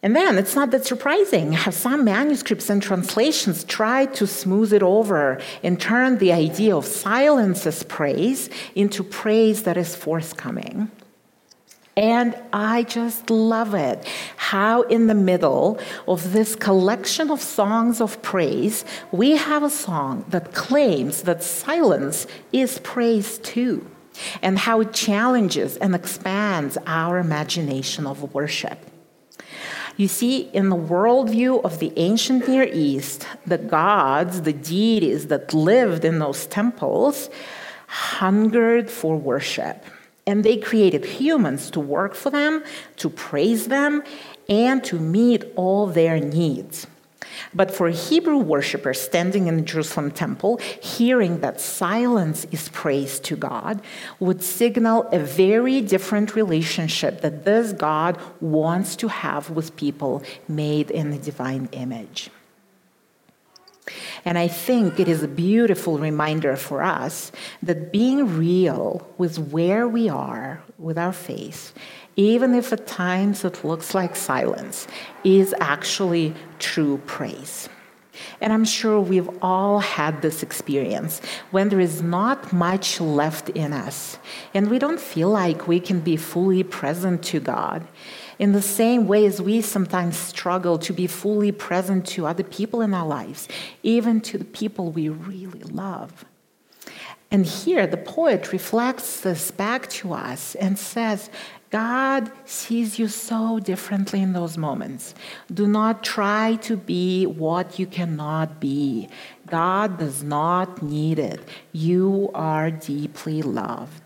And 0.03 0.17
then 0.17 0.37
it's 0.37 0.57
not 0.57 0.73
that 0.73 0.85
surprising 0.85 1.53
how 1.53 1.71
some 1.71 2.05
manuscripts 2.05 2.69
and 2.69 2.83
translations 2.83 3.63
try 3.63 4.07
to 4.07 4.27
smooth 4.27 4.73
it 4.73 4.83
over 4.83 5.41
and 5.63 5.81
turn 5.81 6.19
the 6.19 6.33
idea 6.33 6.77
of 6.77 6.87
silence 6.87 7.67
as 7.67 7.85
praise 7.85 8.51
into 8.75 9.05
praise 9.05 9.63
that 9.63 9.77
is 9.77 9.95
forthcoming. 9.95 10.91
And 11.97 12.35
I 12.55 12.85
just 12.85 13.29
love 13.29 13.75
it 13.75 14.07
how, 14.37 14.83
in 14.83 15.09
the 15.09 15.15
middle 15.15 15.79
of 16.09 16.33
this 16.33 16.57
collection 16.57 17.31
of 17.31 17.43
songs 17.43 18.01
of 18.01 18.23
praise, 18.23 18.85
we 19.11 19.33
have 19.33 19.63
a 19.63 19.69
song 19.69 20.25
that 20.29 20.55
claims 20.55 21.23
that 21.23 21.43
silence 21.43 22.27
is 22.51 22.79
praise 22.79 23.37
too, 23.39 23.87
and 24.41 24.59
how 24.59 24.81
it 24.81 24.95
challenges 24.95 25.77
and 25.77 25.95
expands 25.95 26.79
our 26.87 27.19
imagination 27.19 28.07
of 28.07 28.35
worship. 28.35 28.79
You 29.99 30.09
see, 30.09 30.49
in 30.55 30.71
the 30.71 30.77
worldview 30.77 31.63
of 31.63 31.79
the 31.79 31.93
ancient 31.97 32.49
Near 32.49 32.65
East, 32.73 33.27
the 33.47 33.59
gods, 33.59 34.43
the 34.43 34.55
deities 34.55 35.27
that 35.27 35.53
lived 35.53 36.07
in 36.07 36.19
those 36.19 36.47
temples, 36.47 37.29
hungered 37.87 38.91
for 38.91 39.17
worship. 39.17 39.85
And 40.27 40.45
they 40.45 40.57
created 40.57 41.05
humans 41.05 41.71
to 41.73 41.81
work 41.81 42.15
for 42.15 42.31
them, 42.31 42.63
to 42.97 43.11
praise 43.11 43.69
them, 43.69 44.03
and 44.49 44.83
to 44.85 44.99
meet 44.99 45.45
all 45.57 45.87
their 45.87 46.21
needs. 46.21 46.87
But 47.55 47.71
for 47.71 47.89
Hebrew 47.89 48.39
worshippers 48.39 49.01
standing 49.01 49.47
in 49.47 49.57
the 49.57 49.63
Jerusalem 49.63 50.11
temple, 50.11 50.59
hearing 50.81 51.41
that 51.41 51.61
silence 51.61 52.47
is 52.51 52.69
praise 52.71 53.19
to 53.21 53.37
God 53.37 53.83
would 54.21 54.43
signal 54.43 55.09
a 55.13 55.19
very 55.19 55.81
different 55.81 56.35
relationship 56.35 57.21
that 57.23 57.45
this 57.45 57.73
God 57.73 58.19
wants 58.41 58.97
to 58.97 59.09
have 59.09 59.51
with 59.51 59.77
people 59.77 60.23
made 60.49 60.91
in 60.91 61.11
the 61.11 61.19
divine 61.19 61.69
image. 61.73 62.31
And 64.25 64.39
I 64.39 64.49
think 64.49 65.01
it 65.01 65.09
is 65.09 65.23
a 65.23 65.29
beautiful 65.29 65.99
reminder 65.99 66.57
for 66.57 66.83
us 66.83 67.33
that 67.63 67.93
being 67.93 68.39
real 68.39 69.07
with 69.19 69.39
where 69.39 69.89
we 69.89 70.09
are 70.09 70.63
with 70.79 70.97
our 70.97 71.13
faith, 71.13 71.75
even 72.15 72.55
if 72.55 72.73
at 72.73 72.87
times 72.87 73.45
it 73.45 73.65
looks 73.65 73.95
like 73.95 74.15
silence, 74.15 74.87
is 75.25 75.55
actually 75.61 76.35
true 76.59 76.99
praise. 77.07 77.69
And 78.41 78.53
I'm 78.53 78.65
sure 78.65 79.01
we've 79.01 79.31
all 79.41 79.81
had 79.81 80.23
this 80.23 80.43
experience 80.43 81.21
when 81.51 81.69
there 81.69 81.81
is 81.81 82.03
not 82.03 82.53
much 82.53 83.01
left 83.01 83.49
in 83.51 83.73
us 83.73 84.19
and 84.53 84.71
we 84.71 84.79
don't 84.79 85.01
feel 85.01 85.31
like 85.31 85.67
we 85.67 85.81
can 85.81 86.01
be 86.01 86.17
fully 86.17 86.63
present 86.63 87.23
to 87.25 87.41
God 87.41 87.87
in 88.43 88.51
the 88.51 88.61
same 88.61 89.07
way 89.07 89.25
as 89.25 89.41
we 89.41 89.61
sometimes 89.61 90.17
struggle 90.17 90.77
to 90.77 90.93
be 90.93 91.07
fully 91.07 91.53
present 91.53 92.05
to 92.05 92.27
other 92.27 92.43
people 92.43 92.81
in 92.81 92.93
our 92.93 93.07
lives, 93.07 93.47
even 93.85 94.21
to 94.21 94.37
the 94.37 94.45
people 94.45 94.91
we 94.91 95.09
really 95.09 95.63
love. 95.63 96.25
And 97.31 97.47
here 97.47 97.87
the 97.87 97.97
poet 97.97 98.53
reflects 98.53 99.21
this 99.21 99.53
back 99.53 99.89
to 99.91 100.13
us 100.13 100.57
and 100.57 100.77
says, 100.77 101.31
God 101.71 102.33
sees 102.45 102.99
you 102.99 103.07
so 103.07 103.61
differently 103.61 104.21
in 104.21 104.33
those 104.33 104.59
moments. 104.59 105.15
Do 105.55 105.69
not 105.69 106.03
try 106.03 106.57
to 106.63 106.77
be 106.77 107.27
what 107.27 107.79
you 107.79 107.87
cannot 107.87 108.59
be. 108.59 109.09
God 109.47 109.99
does 110.01 110.25
not 110.25 110.83
need 110.83 111.21
it. 111.21 111.41
You 111.71 112.33
are 112.35 112.73
deeply 112.73 113.41
loved. 113.41 114.02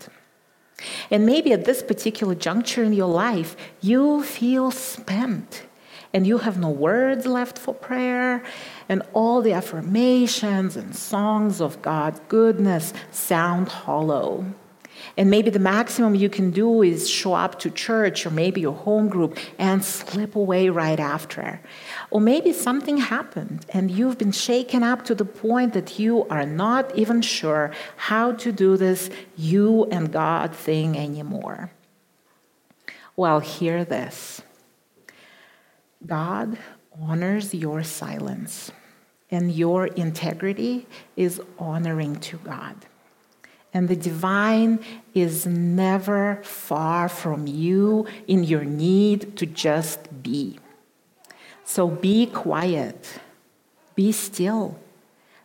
And 1.09 1.25
maybe 1.25 1.53
at 1.53 1.65
this 1.65 1.81
particular 1.81 2.35
juncture 2.35 2.83
in 2.83 2.93
your 2.93 3.09
life, 3.09 3.55
you 3.81 4.23
feel 4.23 4.71
spent 4.71 5.63
and 6.13 6.25
you 6.25 6.37
have 6.39 6.57
no 6.57 6.69
words 6.69 7.25
left 7.25 7.59
for 7.59 7.73
prayer, 7.73 8.43
and 8.87 9.01
all 9.13 9.41
the 9.41 9.53
affirmations 9.53 10.77
and 10.77 10.95
songs 10.95 11.59
of 11.59 11.81
God's 11.81 12.21
goodness 12.29 12.93
sound 13.11 13.67
hollow. 13.67 14.45
And 15.17 15.31
maybe 15.31 15.49
the 15.49 15.59
maximum 15.59 16.13
you 16.13 16.29
can 16.29 16.51
do 16.51 16.83
is 16.83 17.09
show 17.09 17.33
up 17.33 17.57
to 17.59 17.71
church 17.71 18.25
or 18.25 18.29
maybe 18.29 18.61
your 18.61 18.75
home 18.75 19.09
group 19.09 19.37
and 19.57 19.83
slip 19.83 20.35
away 20.35 20.69
right 20.69 20.99
after. 20.99 21.59
Or 22.11 22.21
maybe 22.21 22.53
something 22.53 22.97
happened 22.97 23.65
and 23.69 23.89
you've 23.89 24.19
been 24.19 24.31
shaken 24.31 24.83
up 24.83 25.03
to 25.05 25.15
the 25.15 25.25
point 25.25 25.73
that 25.73 25.97
you 25.97 26.27
are 26.27 26.45
not 26.45 26.95
even 26.95 27.23
sure 27.23 27.71
how 27.95 28.33
to 28.33 28.51
do 28.51 28.77
this 28.77 29.09
you 29.35 29.85
and 29.85 30.11
God 30.11 30.55
thing 30.55 30.95
anymore. 30.95 31.71
Well, 33.15 33.39
hear 33.39 33.83
this 33.83 34.43
God 36.05 36.59
honors 37.01 37.53
your 37.53 37.83
silence, 37.83 38.71
and 39.31 39.51
your 39.51 39.87
integrity 39.87 40.87
is 41.15 41.41
honoring 41.57 42.17
to 42.17 42.37
God. 42.37 42.75
And 43.77 43.87
the 43.87 43.95
divine 43.95 44.79
is 45.13 45.45
never 45.45 46.39
far 46.41 47.07
from 47.07 47.45
you 47.45 48.07
in 48.25 48.43
your 48.43 48.65
need 48.65 49.37
to 49.37 49.45
just 49.45 49.99
be. 50.23 50.57
So 51.63 51.87
be 51.87 52.25
quiet, 52.25 53.19
be 53.93 54.11
still, 54.11 54.79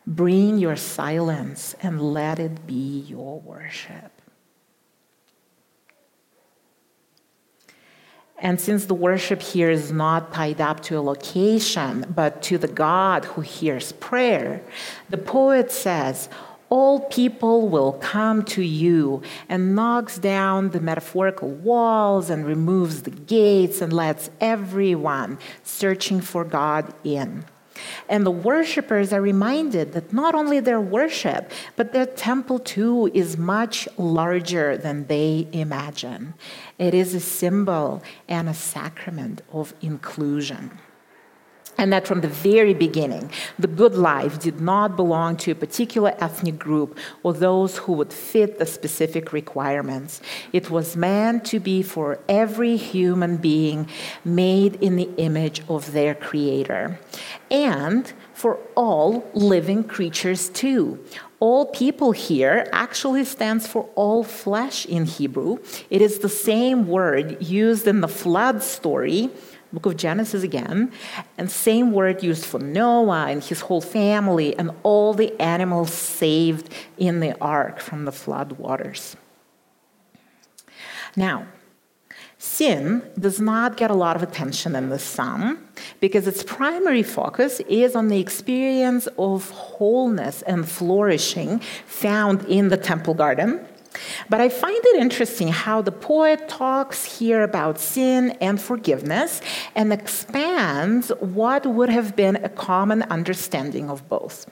bring 0.07 0.57
your 0.57 0.75
silence, 0.75 1.75
and 1.83 2.01
let 2.01 2.39
it 2.39 2.65
be 2.65 3.05
your 3.07 3.39
worship. 3.41 4.11
And 8.39 8.59
since 8.59 8.85
the 8.85 8.95
worship 8.95 9.43
here 9.43 9.69
is 9.69 9.91
not 9.91 10.33
tied 10.33 10.59
up 10.59 10.79
to 10.85 10.97
a 10.97 11.01
location, 11.01 12.11
but 12.15 12.41
to 12.41 12.57
the 12.57 12.67
God 12.67 13.25
who 13.25 13.41
hears 13.41 13.91
prayer, 13.91 14.63
the 15.11 15.19
poet 15.19 15.71
says, 15.71 16.29
all 16.73 17.01
people 17.01 17.69
will 17.69 17.93
come 17.93 18.43
to 18.43 18.63
you 18.63 19.21
and 19.47 19.75
knocks 19.75 20.17
down 20.17 20.71
the 20.71 20.79
metaphorical 20.79 21.49
walls 21.49 22.31
and 22.31 22.47
removes 22.47 23.03
the 23.03 23.11
gates 23.11 23.79
and 23.79 23.93
lets 23.93 24.31
everyone 24.41 25.37
searching 25.61 26.19
for 26.19 26.43
God 26.43 26.91
in. 27.03 27.45
And 28.09 28.25
the 28.25 28.31
worshippers 28.31 29.13
are 29.13 29.21
reminded 29.21 29.93
that 29.93 30.13
not 30.13 30.33
only 30.33 30.59
their 30.59 30.81
worship, 30.81 31.51
but 31.75 31.93
their 31.93 32.07
temple 32.07 32.57
too 32.57 33.11
is 33.13 33.37
much 33.37 33.87
larger 33.95 34.75
than 34.75 35.05
they 35.05 35.47
imagine. 35.51 36.33
It 36.79 36.95
is 36.95 37.13
a 37.13 37.19
symbol 37.19 38.01
and 38.27 38.49
a 38.49 38.55
sacrament 38.55 39.43
of 39.51 39.75
inclusion 39.81 40.71
and 41.77 41.91
that 41.91 42.07
from 42.07 42.21
the 42.21 42.27
very 42.27 42.73
beginning, 42.73 43.31
the 43.57 43.67
good 43.67 43.95
life 43.95 44.39
did 44.39 44.61
not 44.61 44.95
belong 44.95 45.37
to 45.37 45.51
a 45.51 45.55
particular 45.55 46.15
ethnic 46.19 46.57
group 46.59 46.97
or 47.23 47.33
those 47.33 47.77
who 47.79 47.93
would 47.93 48.13
fit 48.13 48.59
the 48.59 48.65
specific 48.65 49.33
requirements. 49.33 50.21
It 50.51 50.69
was 50.69 50.95
meant 50.95 51.45
to 51.45 51.59
be 51.59 51.81
for 51.83 52.19
every 52.29 52.77
human 52.77 53.37
being 53.37 53.87
made 54.23 54.75
in 54.75 54.95
the 54.95 55.09
image 55.17 55.61
of 55.67 55.91
their 55.91 56.13
Creator, 56.15 56.99
and 57.51 58.11
for 58.33 58.57
all 58.75 59.29
living 59.33 59.83
creatures 59.83 60.49
too. 60.49 60.99
All 61.39 61.65
people 61.65 62.13
here 62.13 62.67
actually 62.71 63.25
stands 63.25 63.67
for 63.67 63.89
all 63.95 64.23
flesh 64.23 64.85
in 64.85 65.05
Hebrew. 65.05 65.57
It 65.89 66.01
is 66.01 66.19
the 66.19 66.29
same 66.29 66.87
word 66.87 67.43
used 67.43 67.85
in 67.87 68.01
the 68.01 68.07
flood 68.07 68.63
story 68.63 69.29
book 69.73 69.85
of 69.87 69.97
Genesis 69.97 70.43
again, 70.43 70.91
and 71.37 71.49
same 71.49 71.91
word 71.91 72.23
used 72.23 72.45
for 72.45 72.59
Noah 72.59 73.27
and 73.27 73.43
his 73.43 73.61
whole 73.61 73.81
family 73.81 74.57
and 74.57 74.71
all 74.83 75.13
the 75.13 75.39
animals 75.41 75.91
saved 75.91 76.69
in 76.97 77.19
the 77.19 77.37
ark 77.41 77.79
from 77.79 78.05
the 78.05 78.11
flood 78.11 78.53
waters. 78.53 79.17
Now, 81.15 81.47
sin 82.37 83.03
does 83.19 83.39
not 83.39 83.77
get 83.77 83.89
a 83.89 83.93
lot 83.93 84.15
of 84.15 84.23
attention 84.23 84.75
in 84.75 84.89
the 84.89 84.99
psalm 84.99 85.67
because 85.99 86.27
its 86.27 86.43
primary 86.43 87.03
focus 87.03 87.59
is 87.61 87.95
on 87.95 88.07
the 88.07 88.19
experience 88.19 89.07
of 89.17 89.49
wholeness 89.51 90.41
and 90.43 90.67
flourishing 90.67 91.59
found 91.85 92.43
in 92.45 92.69
the 92.69 92.77
temple 92.77 93.13
garden 93.13 93.65
but 94.29 94.41
I 94.41 94.49
find 94.49 94.79
it 94.85 95.01
interesting 95.01 95.49
how 95.49 95.81
the 95.81 95.91
poet 95.91 96.47
talks 96.47 97.19
here 97.19 97.43
about 97.43 97.79
sin 97.79 98.31
and 98.41 98.61
forgiveness 98.61 99.41
and 99.75 99.93
expands 99.93 101.09
what 101.19 101.65
would 101.65 101.89
have 101.89 102.15
been 102.15 102.37
a 102.37 102.49
common 102.49 103.03
understanding 103.03 103.89
of 103.89 104.07
both. 104.09 104.45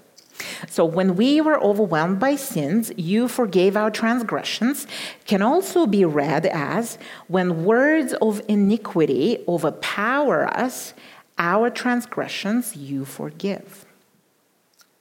So, 0.68 0.86
when 0.86 1.16
we 1.16 1.40
were 1.40 1.60
overwhelmed 1.62 2.20
by 2.20 2.36
sins, 2.36 2.92
you 2.98 3.28
forgave 3.28 3.78
our 3.78 3.92
transgressions, 3.92 4.88
can 5.26 5.42
also 5.42 5.86
be 5.86 6.04
read 6.06 6.46
as 6.48 6.98
when 7.28 7.64
words 7.64 8.14
of 8.22 8.42
iniquity 8.48 9.44
overpower 9.48 10.48
us, 10.48 10.94
our 11.38 11.70
transgressions 11.70 12.76
you 12.76 13.06
forgive. 13.06 13.86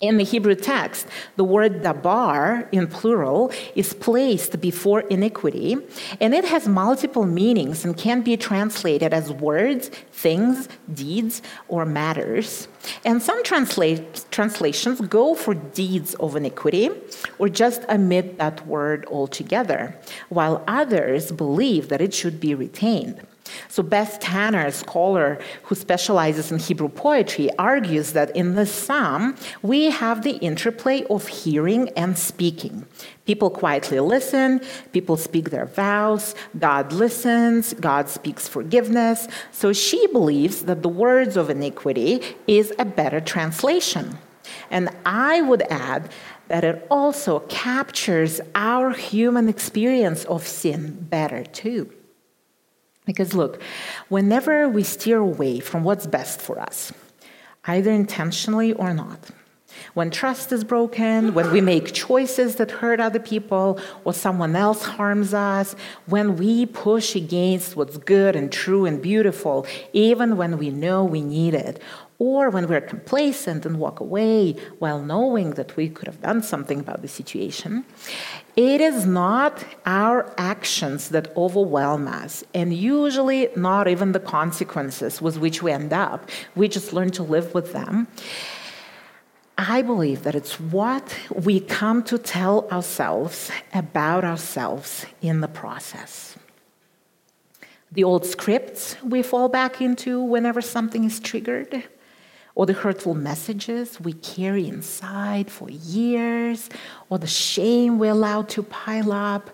In 0.01 0.17
the 0.17 0.25
Hebrew 0.25 0.55
text, 0.55 1.07
the 1.37 1.45
word 1.45 1.83
dabar 1.83 2.67
in 2.73 2.87
plural 2.87 3.53
is 3.75 3.93
placed 3.93 4.59
before 4.59 5.01
iniquity, 5.03 5.77
and 6.23 6.33
it 6.33 6.47
has 6.47 6.67
multiple 6.67 7.27
meanings 7.27 7.85
and 7.85 7.95
can 7.95 8.23
be 8.23 8.39
translated 8.39 9.13
as 9.13 9.31
words, 9.31 9.91
things, 10.11 10.71
deeds, 10.95 11.43
or 11.69 11.85
matters. 11.85 12.67
And 13.05 13.21
some 13.21 13.45
translate, 13.45 14.25
translations 14.31 15.03
go 15.03 15.35
for 15.35 15.53
deeds 15.53 16.15
of 16.15 16.35
iniquity 16.35 16.89
or 17.39 17.51
just 17.51 17.85
omit 17.91 18.39
that 18.39 18.67
word 18.67 19.05
altogether, 19.11 19.95
while 20.31 20.65
others 20.67 21.31
believe 21.31 21.91
that 21.91 22.01
it 22.01 22.15
should 22.15 22.41
be 22.41 22.55
retained. 22.55 23.21
So, 23.71 23.85
Beth 23.85 24.19
Tanner, 24.19 24.67
a 24.67 24.73
scholar 24.73 25.39
who 25.63 25.77
specializes 25.77 26.51
in 26.51 26.59
Hebrew 26.59 26.89
poetry, 26.89 27.51
argues 27.57 28.15
that 28.15 28.35
in 28.35 28.57
the 28.57 28.67
psalm, 28.67 29.37
we 29.63 29.91
have 29.91 30.25
the 30.25 30.39
interplay 30.39 31.05
of 31.09 31.29
hearing 31.29 31.89
and 31.91 32.19
speaking. 32.19 32.85
People 33.27 33.49
quietly 33.49 34.01
listen, 34.01 34.61
people 34.93 35.17
speak 35.17 35.51
their 35.51 35.67
vows, 35.67 36.35
God 36.59 36.93
listens, 36.93 37.73
God 37.75 38.09
speaks 38.09 38.49
forgiveness. 38.49 39.29
So, 39.53 39.73
she 39.73 40.05
believes 40.09 40.63
that 40.63 40.83
the 40.83 40.89
words 40.89 41.37
of 41.37 41.49
iniquity 41.49 42.23
is 42.49 42.73
a 42.77 42.85
better 42.85 43.21
translation. 43.21 44.19
And 44.73 44.91
I 45.07 45.43
would 45.43 45.63
add 45.71 46.11
that 46.49 46.65
it 46.65 46.85
also 46.91 47.39
captures 47.49 48.41
our 48.57 48.91
human 48.91 49.49
experience 49.49 50.25
of 50.25 50.45
sin 50.45 51.07
better, 51.09 51.45
too. 51.45 51.93
Because 53.07 53.35
look, 53.35 53.63
whenever 54.09 54.69
we 54.69 54.83
steer 54.83 55.19
away 55.19 55.61
from 55.61 55.85
what's 55.85 56.07
best 56.07 56.41
for 56.41 56.61
us, 56.61 56.93
either 57.65 57.91
intentionally 57.91 58.73
or 58.73 58.95
not, 58.95 59.31
when 59.95 60.11
trust 60.11 60.53
is 60.53 60.65
broken, 60.65 61.35
when 61.35 61.51
we 61.53 61.61
make 61.61 61.93
choices 61.93 62.57
that 62.57 62.71
hurt 62.71 63.01
other 63.01 63.19
people 63.19 63.81
or 64.05 64.13
someone 64.13 64.55
else 64.55 64.83
harms 64.83 65.33
us, 65.35 65.75
when 66.07 66.37
we 66.37 66.67
push 66.67 67.15
against 67.17 67.77
what's 67.77 67.97
good 67.97 68.37
and 68.37 68.53
true 68.53 68.85
and 68.87 69.01
beautiful, 69.01 69.67
even 69.93 70.37
when 70.37 70.59
we 70.59 70.71
know 70.71 71.05
we 71.05 71.23
need 71.23 71.55
it, 71.55 71.83
or 72.19 72.51
when 72.51 72.69
we're 72.69 72.83
complacent 72.83 73.65
and 73.65 73.79
walk 73.79 73.99
away 73.99 74.53
while 74.79 75.01
knowing 75.01 75.53
that 75.53 75.75
we 75.77 75.89
could 75.89 76.07
have 76.07 76.21
done 76.21 76.43
something 76.43 76.81
about 76.81 77.01
the 77.01 77.09
situation, 77.09 77.85
it 78.61 78.83
is 78.83 79.07
not 79.07 79.65
our 79.87 80.35
actions 80.37 81.09
that 81.09 81.35
overwhelm 81.35 82.07
us, 82.07 82.45
and 82.53 82.75
usually 82.75 83.49
not 83.57 83.89
even 83.89 84.13
the 84.13 84.21
consequences 84.21 85.23
with 85.23 85.39
which 85.39 85.63
we 85.63 85.73
end 85.73 85.95
up. 85.95 86.29
We 86.55 86.69
just 86.69 86.93
learn 86.93 87.11
to 87.13 87.23
live 87.23 87.55
with 87.55 87.73
them. 87.73 88.07
I 89.57 89.81
believe 89.81 90.25
that 90.25 90.35
it's 90.35 90.61
what 90.61 91.17
we 91.35 91.61
come 91.61 92.03
to 92.05 92.19
tell 92.19 92.69
ourselves 92.71 93.51
about 93.73 94.25
ourselves 94.25 95.07
in 95.23 95.41
the 95.41 95.49
process. 95.49 96.37
The 97.91 98.05
old 98.05 98.27
scripts 98.27 99.03
we 99.03 99.23
fall 99.23 99.49
back 99.49 99.81
into 99.81 100.21
whenever 100.21 100.61
something 100.61 101.05
is 101.05 101.19
triggered 101.19 101.89
or 102.61 102.67
the 102.67 102.75
hurtful 102.75 103.15
messages 103.15 103.99
we 104.03 104.13
carry 104.13 104.69
inside 104.69 105.51
for 105.51 105.71
years, 105.71 106.69
or 107.09 107.19
the 107.19 107.27
shame 107.27 107.99
we 107.99 108.07
allow 108.07 108.43
to 108.43 108.63
pile 108.63 109.13
up, 109.13 109.49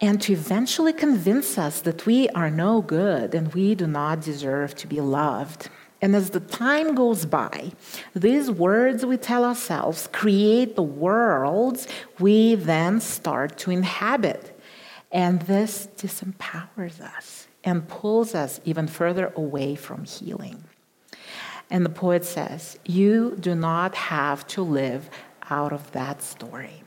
and 0.00 0.22
to 0.22 0.32
eventually 0.32 0.92
convince 0.92 1.58
us 1.58 1.80
that 1.80 2.06
we 2.06 2.28
are 2.28 2.50
no 2.50 2.80
good 2.80 3.34
and 3.34 3.52
we 3.52 3.74
do 3.74 3.88
not 3.88 4.20
deserve 4.20 4.76
to 4.76 4.86
be 4.86 5.00
loved. 5.00 5.70
And 6.00 6.14
as 6.14 6.30
the 6.30 6.38
time 6.38 6.94
goes 6.94 7.26
by, 7.26 7.72
these 8.14 8.48
words 8.48 9.04
we 9.04 9.16
tell 9.16 9.44
ourselves 9.44 10.08
create 10.12 10.76
the 10.76 10.84
worlds 10.84 11.88
we 12.20 12.54
then 12.54 13.00
start 13.00 13.58
to 13.58 13.72
inhabit. 13.72 14.56
And 15.10 15.42
this 15.42 15.88
disempowers 15.96 17.00
us 17.00 17.48
and 17.64 17.88
pulls 17.88 18.36
us 18.36 18.60
even 18.64 18.86
further 18.86 19.32
away 19.34 19.74
from 19.74 20.04
healing. 20.04 20.62
And 21.70 21.84
the 21.84 21.90
poet 21.90 22.24
says, 22.24 22.78
You 22.84 23.36
do 23.38 23.54
not 23.54 23.94
have 23.94 24.46
to 24.48 24.62
live 24.62 25.10
out 25.50 25.72
of 25.72 25.90
that 25.92 26.22
story. 26.22 26.82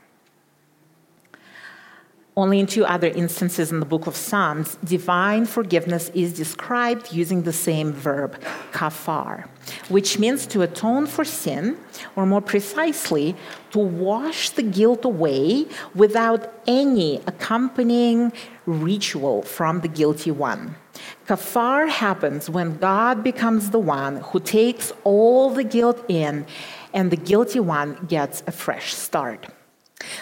Only 2.34 2.60
in 2.60 2.66
two 2.66 2.86
other 2.86 3.08
instances 3.08 3.70
in 3.70 3.80
the 3.80 3.86
book 3.86 4.06
of 4.06 4.16
Psalms, 4.16 4.76
divine 4.82 5.44
forgiveness 5.44 6.10
is 6.14 6.32
described 6.32 7.12
using 7.12 7.42
the 7.42 7.52
same 7.52 7.92
verb, 7.92 8.40
kafar, 8.72 9.48
which 9.90 10.18
means 10.18 10.46
to 10.46 10.62
atone 10.62 11.04
for 11.06 11.26
sin, 11.26 11.76
or 12.16 12.24
more 12.24 12.40
precisely, 12.40 13.36
to 13.72 13.80
wash 13.80 14.48
the 14.48 14.62
guilt 14.62 15.04
away 15.04 15.66
without 15.94 16.54
any 16.66 17.16
accompanying 17.26 18.32
ritual 18.64 19.42
from 19.42 19.82
the 19.82 19.88
guilty 19.88 20.30
one. 20.30 20.76
Kafar 21.26 21.88
happens 21.88 22.50
when 22.50 22.78
God 22.78 23.22
becomes 23.22 23.70
the 23.70 23.78
one 23.78 24.16
who 24.16 24.40
takes 24.40 24.92
all 25.04 25.50
the 25.50 25.64
guilt 25.64 26.04
in, 26.08 26.46
and 26.92 27.10
the 27.10 27.16
guilty 27.16 27.60
one 27.60 27.94
gets 28.08 28.42
a 28.46 28.52
fresh 28.52 28.92
start. 28.92 29.46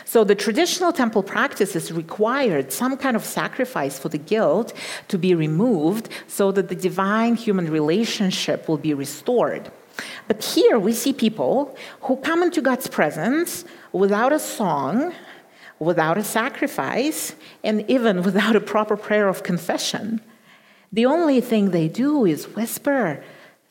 So, 0.04 0.24
the 0.24 0.34
traditional 0.34 0.92
temple 0.92 1.22
practices 1.22 1.90
required 1.90 2.70
some 2.70 2.98
kind 2.98 3.16
of 3.16 3.24
sacrifice 3.24 3.98
for 3.98 4.10
the 4.10 4.18
guilt 4.18 4.74
to 5.08 5.16
be 5.16 5.34
removed 5.34 6.10
so 6.26 6.52
that 6.52 6.68
the 6.68 6.74
divine 6.74 7.34
human 7.34 7.70
relationship 7.70 8.68
will 8.68 8.76
be 8.76 8.92
restored. 8.92 9.70
But 10.28 10.44
here 10.44 10.78
we 10.78 10.92
see 10.92 11.12
people 11.12 11.76
who 12.02 12.16
come 12.16 12.42
into 12.42 12.60
God's 12.60 12.88
presence 12.88 13.64
without 13.92 14.32
a 14.32 14.38
song, 14.38 15.14
without 15.78 16.18
a 16.18 16.24
sacrifice, 16.24 17.34
and 17.64 17.88
even 17.90 18.22
without 18.28 18.54
a 18.54 18.60
proper 18.60 18.96
prayer 18.96 19.28
of 19.28 19.42
confession. 19.42 20.20
The 20.92 21.06
only 21.06 21.40
thing 21.40 21.70
they 21.70 21.88
do 21.88 22.24
is 22.24 22.56
whisper, 22.56 23.22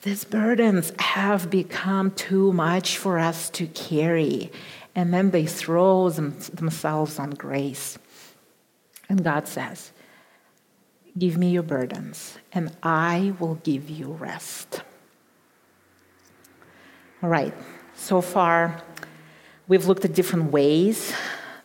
These 0.03 0.23
burdens 0.23 0.93
have 0.99 1.49
become 1.49 2.11
too 2.11 2.53
much 2.53 2.97
for 2.97 3.19
us 3.19 3.49
to 3.51 3.67
carry. 3.67 4.51
And 4.95 5.13
then 5.13 5.31
they 5.31 5.45
throw 5.45 6.09
them, 6.09 6.37
themselves 6.53 7.19
on 7.19 7.31
grace. 7.31 7.97
And 9.09 9.23
God 9.23 9.47
says, 9.47 9.91
Give 11.17 11.37
me 11.37 11.49
your 11.49 11.63
burdens, 11.63 12.37
and 12.53 12.71
I 12.81 13.33
will 13.39 13.55
give 13.55 13.89
you 13.89 14.11
rest. 14.13 14.83
All 17.21 17.29
right, 17.29 17.53
so 17.95 18.21
far 18.21 18.81
we've 19.67 19.85
looked 19.85 20.05
at 20.05 20.13
different 20.13 20.51
ways 20.51 21.13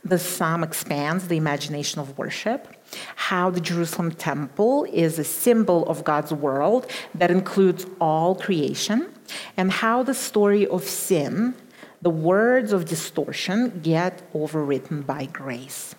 the 0.05 0.19
psalm 0.19 0.63
expands 0.63 1.29
the 1.29 1.37
imagination 1.37 2.01
of 2.01 2.17
worship, 2.19 2.69
how 3.17 3.51
the 3.51 3.61
Jerusalem 3.61 4.13
temple 4.13 4.87
is 4.93 5.19
a 5.19 5.25
symbol 5.25 5.87
of 5.89 6.05
God's 6.05 6.33
world 6.33 6.87
that 7.15 7.31
includes 7.31 7.87
all 8.01 8.35
creation, 8.35 9.13
and 9.57 9.73
how 9.73 10.03
the 10.03 10.15
story 10.15 10.67
of 10.67 10.85
sin, 10.85 11.55
the 12.03 12.11
words 12.11 12.73
of 12.73 12.85
distortion, 12.85 13.81
get 13.83 14.31
overwritten 14.35 15.07
by 15.07 15.25
grace. 15.27 15.95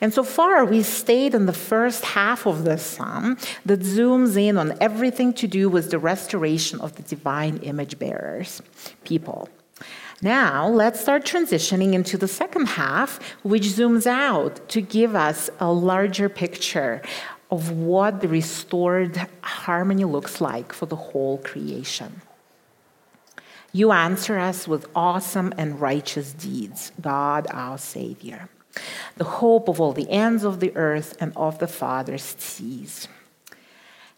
And 0.00 0.12
so 0.12 0.22
far, 0.22 0.64
we 0.64 0.82
stayed 0.82 1.34
in 1.34 1.46
the 1.46 1.52
first 1.52 2.04
half 2.04 2.46
of 2.46 2.64
the 2.64 2.78
psalm 2.78 3.38
that 3.64 3.80
zooms 3.80 4.36
in 4.36 4.58
on 4.58 4.76
everything 4.80 5.32
to 5.34 5.46
do 5.46 5.68
with 5.68 5.90
the 5.90 5.98
restoration 5.98 6.80
of 6.80 6.96
the 6.96 7.02
divine 7.02 7.58
image 7.58 7.98
bearers, 7.98 8.62
people. 9.04 9.48
Now, 10.24 10.68
let's 10.68 11.00
start 11.00 11.24
transitioning 11.24 11.94
into 11.94 12.16
the 12.16 12.28
second 12.28 12.66
half, 12.66 13.20
which 13.42 13.64
zooms 13.64 14.06
out 14.06 14.68
to 14.68 14.80
give 14.80 15.16
us 15.16 15.50
a 15.58 15.72
larger 15.72 16.28
picture 16.28 17.02
of 17.50 17.72
what 17.72 18.20
the 18.20 18.28
restored 18.28 19.26
harmony 19.42 20.04
looks 20.04 20.40
like 20.40 20.72
for 20.72 20.86
the 20.86 20.94
whole 20.94 21.38
creation. 21.38 22.22
You 23.72 23.90
answer 23.90 24.38
us 24.38 24.68
with 24.68 24.86
awesome 24.94 25.52
and 25.58 25.80
righteous 25.80 26.32
deeds, 26.32 26.92
God 27.00 27.48
our 27.50 27.76
Savior, 27.76 28.48
the 29.16 29.24
hope 29.24 29.68
of 29.68 29.80
all 29.80 29.92
the 29.92 30.08
ends 30.08 30.44
of 30.44 30.60
the 30.60 30.74
earth 30.76 31.16
and 31.18 31.32
of 31.34 31.58
the 31.58 31.66
Father's 31.66 32.22
seas. 32.38 33.08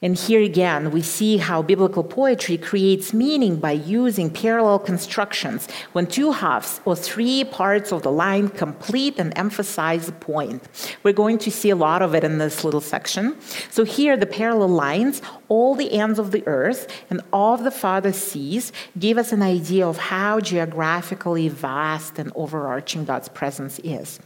And 0.04 0.18
here 0.18 0.42
again, 0.42 0.90
we 0.90 1.00
see 1.00 1.38
how 1.38 1.62
biblical 1.62 2.04
poetry 2.04 2.58
creates 2.58 3.14
meaning 3.14 3.56
by 3.56 3.72
using 3.72 4.28
parallel 4.28 4.78
constructions 4.78 5.66
when 5.92 6.06
two 6.06 6.30
halves 6.30 6.82
or 6.84 6.94
three 6.94 7.42
parts 7.42 7.90
of 7.90 8.02
the 8.02 8.12
line 8.12 8.50
complete 8.50 9.18
and 9.18 9.32
emphasize 9.34 10.04
the 10.04 10.12
point. 10.12 10.62
We're 11.04 11.14
going 11.14 11.38
to 11.38 11.50
see 11.50 11.70
a 11.70 11.76
lot 11.76 12.02
of 12.02 12.14
it 12.14 12.22
in 12.22 12.36
this 12.36 12.64
little 12.64 12.82
section. 12.82 13.40
So 13.70 13.84
here, 13.84 14.14
the 14.18 14.26
parallel 14.26 14.68
lines, 14.68 15.22
all 15.48 15.74
the 15.74 15.90
ends 15.94 16.18
of 16.18 16.32
the 16.32 16.46
earth 16.46 16.86
and 17.08 17.22
all 17.32 17.56
the 17.56 17.70
farther 17.70 18.12
seas, 18.12 18.72
give 18.98 19.16
us 19.16 19.32
an 19.32 19.40
idea 19.40 19.88
of 19.88 19.96
how 19.96 20.38
geographically 20.38 21.48
vast 21.48 22.18
and 22.18 22.30
overarching 22.34 23.06
God's 23.06 23.30
presence 23.30 23.78
is. 23.78 24.20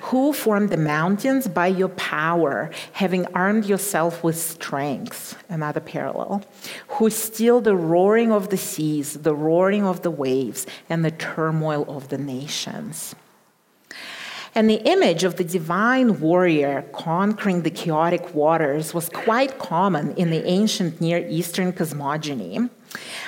Who 0.00 0.32
formed 0.32 0.70
the 0.70 0.76
mountains 0.76 1.48
by 1.48 1.66
your 1.66 1.88
power, 1.90 2.70
having 2.92 3.26
armed 3.34 3.66
yourself 3.66 4.24
with 4.24 4.38
strength? 4.38 5.36
Another 5.48 5.80
parallel. 5.80 6.44
Who 6.88 7.10
still 7.10 7.60
the 7.60 7.76
roaring 7.76 8.32
of 8.32 8.48
the 8.48 8.56
seas, 8.56 9.14
the 9.14 9.34
roaring 9.34 9.84
of 9.84 10.02
the 10.02 10.10
waves, 10.10 10.66
and 10.88 11.04
the 11.04 11.10
turmoil 11.10 11.84
of 11.88 12.08
the 12.08 12.18
nations? 12.18 13.14
And 14.54 14.68
the 14.68 14.82
image 14.90 15.24
of 15.24 15.36
the 15.36 15.44
divine 15.44 16.20
warrior 16.20 16.84
conquering 16.92 17.62
the 17.62 17.70
chaotic 17.70 18.34
waters 18.34 18.94
was 18.94 19.08
quite 19.08 19.58
common 19.58 20.16
in 20.16 20.30
the 20.30 20.44
ancient 20.46 21.00
Near 21.00 21.24
Eastern 21.28 21.72
cosmogony. 21.72 22.68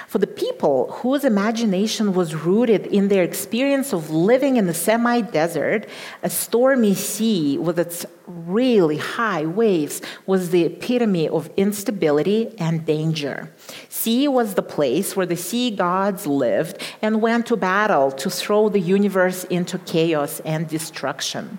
For 0.07 0.19
the 0.19 0.27
people 0.27 0.91
whose 0.91 1.25
imagination 1.25 2.15
was 2.15 2.35
rooted 2.35 2.87
in 2.87 3.09
their 3.09 3.23
experience 3.23 3.93
of 3.93 4.11
living 4.11 4.57
in 4.57 4.67
the 4.67 4.75
semi 4.75 5.21
desert, 5.21 5.87
a 6.23 6.31
stormy 6.31 6.95
sea 6.95 7.59
with 7.59 7.79
its 7.79 8.07
really 8.27 8.97
high 8.97 9.45
waves 9.45 10.01
was 10.27 10.51
the 10.51 10.65
epitome 10.65 11.29
of 11.29 11.51
instability 11.57 12.55
and 12.59 12.85
danger. 12.85 13.53
Sea 13.89 14.29
was 14.29 14.55
the 14.55 14.63
place 14.63 15.17
where 15.17 15.27
the 15.27 15.37
sea 15.37 15.71
gods 15.71 16.27
lived 16.27 16.81
and 17.03 17.23
went 17.23 17.47
to 17.47 17.57
battle 17.57 18.11
to 18.13 18.31
throw 18.31 18.69
the 18.69 18.81
universe 18.81 19.45
into 19.45 19.79
chaos 19.79 20.41
and 20.41 20.69
destruction. 20.69 21.59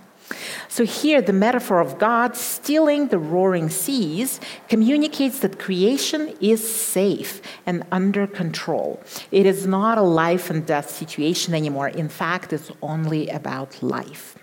So, 0.67 0.85
here, 0.85 1.21
the 1.21 1.33
metaphor 1.33 1.79
of 1.79 1.99
God 1.99 2.35
stealing 2.35 3.07
the 3.07 3.17
roaring 3.17 3.69
seas 3.69 4.39
communicates 4.69 5.39
that 5.39 5.59
creation 5.59 6.35
is 6.39 6.61
safe 6.61 7.41
and 7.65 7.83
under 7.91 8.27
control. 8.27 9.01
It 9.31 9.45
is 9.45 9.67
not 9.67 9.97
a 9.97 10.01
life 10.01 10.49
and 10.49 10.65
death 10.65 10.89
situation 10.89 11.53
anymore. 11.53 11.89
In 11.89 12.09
fact, 12.09 12.53
it's 12.53 12.71
only 12.81 13.29
about 13.29 13.81
life. 13.81 14.37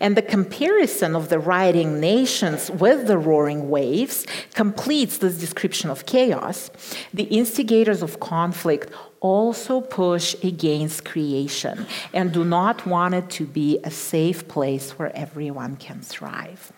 And 0.00 0.16
the 0.16 0.22
comparison 0.22 1.16
of 1.16 1.28
the 1.28 1.38
rioting 1.38 2.00
nations 2.00 2.70
with 2.70 3.06
the 3.06 3.18
roaring 3.18 3.70
waves 3.70 4.26
completes 4.54 5.18
this 5.18 5.36
description 5.36 5.90
of 5.90 6.06
chaos. 6.06 6.70
The 7.12 7.24
instigators 7.24 8.02
of 8.02 8.20
conflict 8.20 8.92
also 9.20 9.80
push 9.80 10.34
against 10.44 11.04
creation 11.04 11.86
and 12.12 12.32
do 12.32 12.44
not 12.44 12.86
want 12.86 13.14
it 13.14 13.30
to 13.30 13.44
be 13.46 13.78
a 13.84 13.90
safe 13.90 14.48
place 14.48 14.92
where 14.92 15.14
everyone 15.16 15.76
can 15.76 16.00
thrive. 16.00 16.72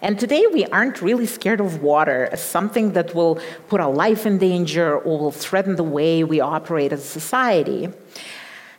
And 0.00 0.18
today 0.18 0.46
we 0.52 0.66
aren't 0.66 1.00
really 1.00 1.26
scared 1.26 1.60
of 1.60 1.82
water 1.82 2.28
as 2.32 2.42
something 2.42 2.92
that 2.92 3.14
will 3.14 3.38
put 3.68 3.80
our 3.80 3.92
life 3.92 4.26
in 4.26 4.38
danger 4.38 4.98
or 4.98 5.18
will 5.18 5.30
threaten 5.30 5.76
the 5.76 5.84
way 5.84 6.24
we 6.24 6.40
operate 6.40 6.92
as 6.92 7.00
a 7.00 7.06
society. 7.06 7.88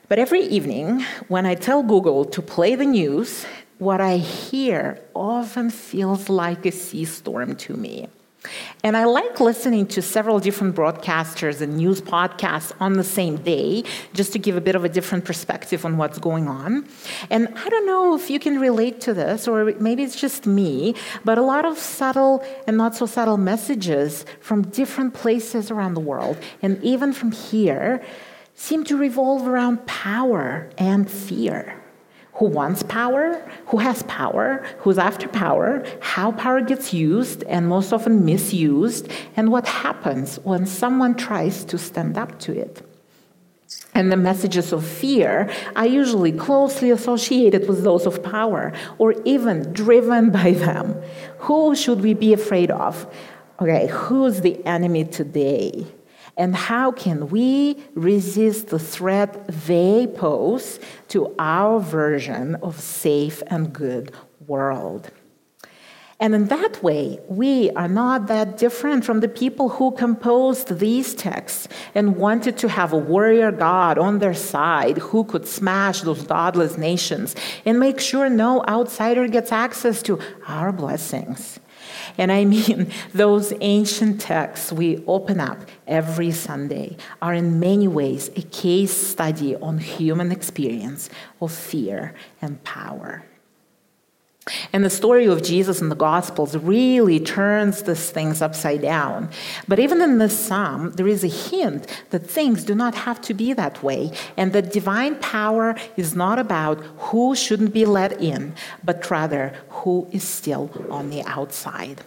But 0.10 0.20
every 0.20 0.42
evening, 0.42 1.06
when 1.30 1.46
I 1.46 1.56
tell 1.56 1.82
Google 1.82 2.26
to 2.26 2.42
play 2.42 2.76
the 2.76 2.86
news, 2.86 3.46
what 3.80 4.02
I 4.02 4.18
hear 4.18 5.00
often 5.16 5.70
feels 5.70 6.30
like 6.30 6.66
a 6.66 6.72
sea 6.72 7.06
storm 7.06 7.56
to 7.56 7.74
me. 7.74 8.10
And 8.84 8.98
I 8.98 9.06
like 9.06 9.40
listening 9.40 9.88
to 9.88 10.02
several 10.02 10.40
different 10.40 10.76
broadcasters 10.76 11.62
and 11.62 11.78
news 11.78 12.02
podcasts 12.02 12.74
on 12.80 12.94
the 12.94 13.04
same 13.04 13.38
day, 13.38 13.84
just 14.14 14.34
to 14.34 14.40
give 14.40 14.58
a 14.58 14.62
bit 14.62 14.76
of 14.76 14.84
a 14.84 14.90
different 14.90 15.26
perspective 15.26 15.86
on 15.86 15.98
what's 15.98 16.20
going 16.20 16.48
on. 16.48 16.88
And 17.30 17.48
I 17.56 17.70
don't 17.70 17.86
know 17.86 18.16
if 18.16 18.30
you 18.30 18.40
can 18.40 18.60
relate 18.60 19.02
to 19.02 19.14
this, 19.14 19.48
or 19.48 19.74
maybe 19.80 20.04
it's 20.04 20.20
just 20.20 20.46
me, 20.46 20.96
but 21.24 21.38
a 21.38 21.42
lot 21.42 21.66
of 21.66 21.78
subtle 21.78 22.44
and 22.68 22.78
not 22.78 22.96
so 22.96 23.06
subtle 23.06 23.38
messages 23.38 24.26
from 24.40 24.64
different 24.64 25.14
places 25.14 25.72
around 25.72 25.94
the 25.94 26.02
world, 26.02 26.38
and 26.62 26.82
even 26.84 27.14
from 27.14 27.32
here, 27.32 28.04
seem 28.56 28.84
to 28.84 28.98
revolve 28.98 29.48
around 29.48 29.86
power 29.88 30.70
and 30.78 31.10
fear 31.10 31.83
who 32.36 32.46
wants 32.46 32.84
power, 32.84 33.48
who 33.68 33.78
has 33.78 34.04
power, 34.04 34.66
who's 34.80 34.98
after 34.98 35.28
power, 35.28 35.86
how 36.02 36.32
power 36.32 36.62
gets 36.62 36.94
used 36.94 37.44
and 37.44 37.68
most 37.68 37.94
often 37.94 38.26
misused, 38.26 39.10
and 39.36 39.52
what 39.52 39.68
happens 39.68 40.38
when 40.44 40.66
someone 40.66 41.16
tries 41.16 41.64
to 41.66 41.78
stand 41.78 42.18
up 42.18 42.40
to 42.40 42.52
it. 42.52 42.82
And 43.96 44.12
the 44.12 44.18
messages 44.18 44.74
of 44.74 44.86
fear 44.86 45.52
are 45.76 45.86
usually 45.86 46.32
closely 46.32 46.90
associated 46.90 47.68
with 47.68 47.84
those 47.84 48.08
of 48.08 48.24
power 48.24 48.74
or 48.98 49.14
even 49.24 49.72
driven 49.72 50.32
by 50.32 50.52
them. 50.66 50.96
Who 51.40 51.76
should 51.76 52.02
we 52.02 52.14
be 52.16 52.34
afraid 52.34 52.72
of? 52.72 53.06
Okay, 53.60 53.88
who's 53.88 54.42
the 54.42 54.66
enemy 54.66 55.06
today? 55.06 55.86
And 56.36 56.56
how 56.56 56.92
can 56.92 57.30
we 57.30 57.78
resist 57.94 58.68
the 58.68 58.80
threat 58.80 59.48
they 59.48 60.08
pose 60.08 60.80
to 61.10 61.36
our 61.38 61.80
version 61.80 62.56
of 62.56 62.80
safe 62.80 63.44
and 63.48 63.72
good 63.72 64.12
world? 64.48 65.12
And 66.20 66.34
in 66.34 66.46
that 66.48 66.82
way, 66.82 67.20
we 67.28 67.70
are 67.72 67.90
not 67.90 68.28
that 68.28 68.58
different 68.58 69.04
from 69.04 69.20
the 69.20 69.28
people 69.28 69.68
who 69.68 69.92
composed 69.92 70.80
these 70.80 71.14
texts 71.14 71.68
and 71.94 72.16
wanted 72.16 72.58
to 72.60 72.70
have 72.70 72.94
a 72.94 72.98
warrior 72.98 73.52
God 73.52 73.98
on 73.98 74.20
their 74.20 74.34
side 74.34 75.00
who 75.00 75.26
could 75.26 75.46
smash 75.46 76.02
those 76.02 76.24
godless 76.24 76.78
nations 76.78 77.36
and 77.66 77.78
make 77.78 78.00
sure 78.00 78.30
no 78.30 78.64
outsider 78.70 79.28
gets 79.28 79.52
access 79.52 80.02
to 80.04 80.18
our 80.48 80.72
blessings. 80.72 81.53
And 82.18 82.32
I 82.32 82.46
mean, 82.46 82.92
those 83.14 83.54
ancient 83.62 84.22
texts 84.22 84.72
we 84.72 85.04
open 85.08 85.40
up 85.40 85.60
every 85.88 86.32
Sunday 86.32 86.98
are 87.22 87.34
in 87.34 87.60
many 87.60 87.88
ways 87.88 88.30
a 88.36 88.42
case 88.42 88.96
study 88.96 89.56
on 89.56 89.80
human 89.80 90.32
experience 90.32 91.10
of 91.42 91.52
fear 91.52 92.14
and 92.42 92.64
power. 92.64 93.24
And 94.74 94.84
the 94.84 94.90
story 94.90 95.26
of 95.26 95.42
Jesus 95.42 95.82
in 95.82 95.90
the 95.90 95.96
Gospels 95.96 96.58
really 96.58 97.20
turns 97.20 97.84
these 97.84 98.10
things 98.10 98.42
upside 98.42 98.82
down. 98.82 99.30
But 99.68 99.80
even 99.80 100.02
in 100.02 100.18
this 100.18 100.38
psalm, 100.38 100.92
there 100.92 101.08
is 101.08 101.24
a 101.24 101.28
hint 101.28 101.88
that 102.10 102.30
things 102.30 102.66
do 102.66 102.76
not 102.76 102.94
have 102.94 103.22
to 103.22 103.34
be 103.34 103.54
that 103.54 103.82
way, 103.82 104.12
and 104.36 104.52
that 104.52 104.74
divine 104.74 105.16
power 105.20 105.76
is 105.96 106.16
not 106.16 106.40
about 106.40 106.82
who 106.98 107.36
shouldn't 107.36 107.74
be 107.74 107.86
let 107.86 108.22
in, 108.22 108.54
but 108.84 109.10
rather 109.10 109.54
who 109.70 110.08
is 110.12 110.24
still 110.24 110.70
on 110.90 111.10
the 111.10 111.24
outside. 111.24 112.02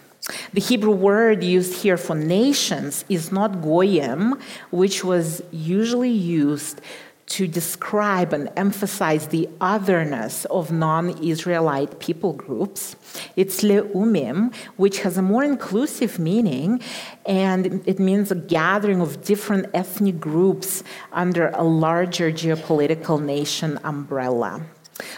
The 0.53 0.61
Hebrew 0.61 0.91
word 0.91 1.43
used 1.43 1.81
here 1.81 1.97
for 1.97 2.15
nations 2.15 3.05
is 3.07 3.31
not 3.31 3.61
goyim, 3.61 4.35
which 4.71 5.03
was 5.03 5.41
usually 5.51 6.11
used 6.11 6.81
to 7.27 7.45
describe 7.45 8.31
and 8.31 8.49
emphasize 8.55 9.27
the 9.27 9.49
otherness 9.59 10.45
of 10.45 10.71
non 10.71 11.09
Israelite 11.23 11.99
people 11.99 12.33
groups. 12.33 12.95
It's 13.35 13.61
leumim, 13.61 14.55
which 14.77 14.99
has 14.99 15.17
a 15.17 15.21
more 15.21 15.43
inclusive 15.43 16.19
meaning, 16.19 16.81
and 17.25 17.83
it 17.85 17.99
means 17.99 18.31
a 18.31 18.35
gathering 18.35 19.01
of 19.01 19.23
different 19.23 19.67
ethnic 19.73 20.19
groups 20.19 20.83
under 21.11 21.49
a 21.49 21.63
larger 21.63 22.31
geopolitical 22.31 23.21
nation 23.21 23.77
umbrella. 23.83 24.61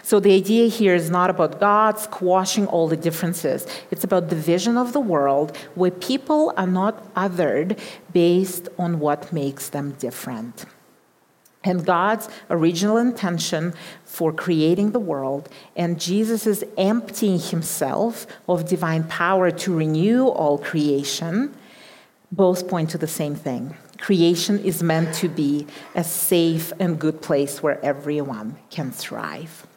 So 0.03 0.19
the 0.19 0.33
idea 0.33 0.67
here 0.67 0.95
is 0.95 1.09
not 1.09 1.29
about 1.29 1.59
God 1.59 1.99
squashing 1.99 2.67
all 2.67 2.87
the 2.87 2.97
differences. 2.97 3.65
It's 3.91 4.03
about 4.03 4.29
the 4.29 4.35
vision 4.35 4.77
of 4.77 4.91
the 4.93 4.99
world 4.99 5.55
where 5.75 5.91
people 5.91 6.53
are 6.57 6.67
not 6.67 7.13
othered 7.13 7.79
based 8.11 8.67
on 8.77 8.99
what 8.99 9.31
makes 9.31 9.69
them 9.69 9.91
different. 9.91 10.65
And 11.63 11.85
God's 11.85 12.29
original 12.49 12.97
intention 12.97 13.73
for 14.05 14.31
creating 14.31 14.91
the 14.91 14.99
world, 14.99 15.49
and 15.75 15.99
Jesus 15.99 16.47
emptying 16.77 17.39
himself 17.39 18.25
of 18.47 18.67
divine 18.67 19.03
power 19.03 19.51
to 19.51 19.75
renew 19.75 20.27
all 20.27 20.57
creation, 20.57 21.53
both 22.31 22.67
point 22.67 22.91
to 22.91 22.97
the 22.97 23.07
same 23.07 23.35
thing. 23.35 23.75
Creation 23.97 24.59
is 24.59 24.81
meant 24.81 25.13
to 25.15 25.27
be 25.27 25.67
a 25.95 26.03
safe 26.03 26.71
and 26.79 26.97
good 26.97 27.21
place 27.21 27.61
where 27.61 27.83
everyone 27.83 28.57
can 28.69 28.91
thrive. 28.91 29.67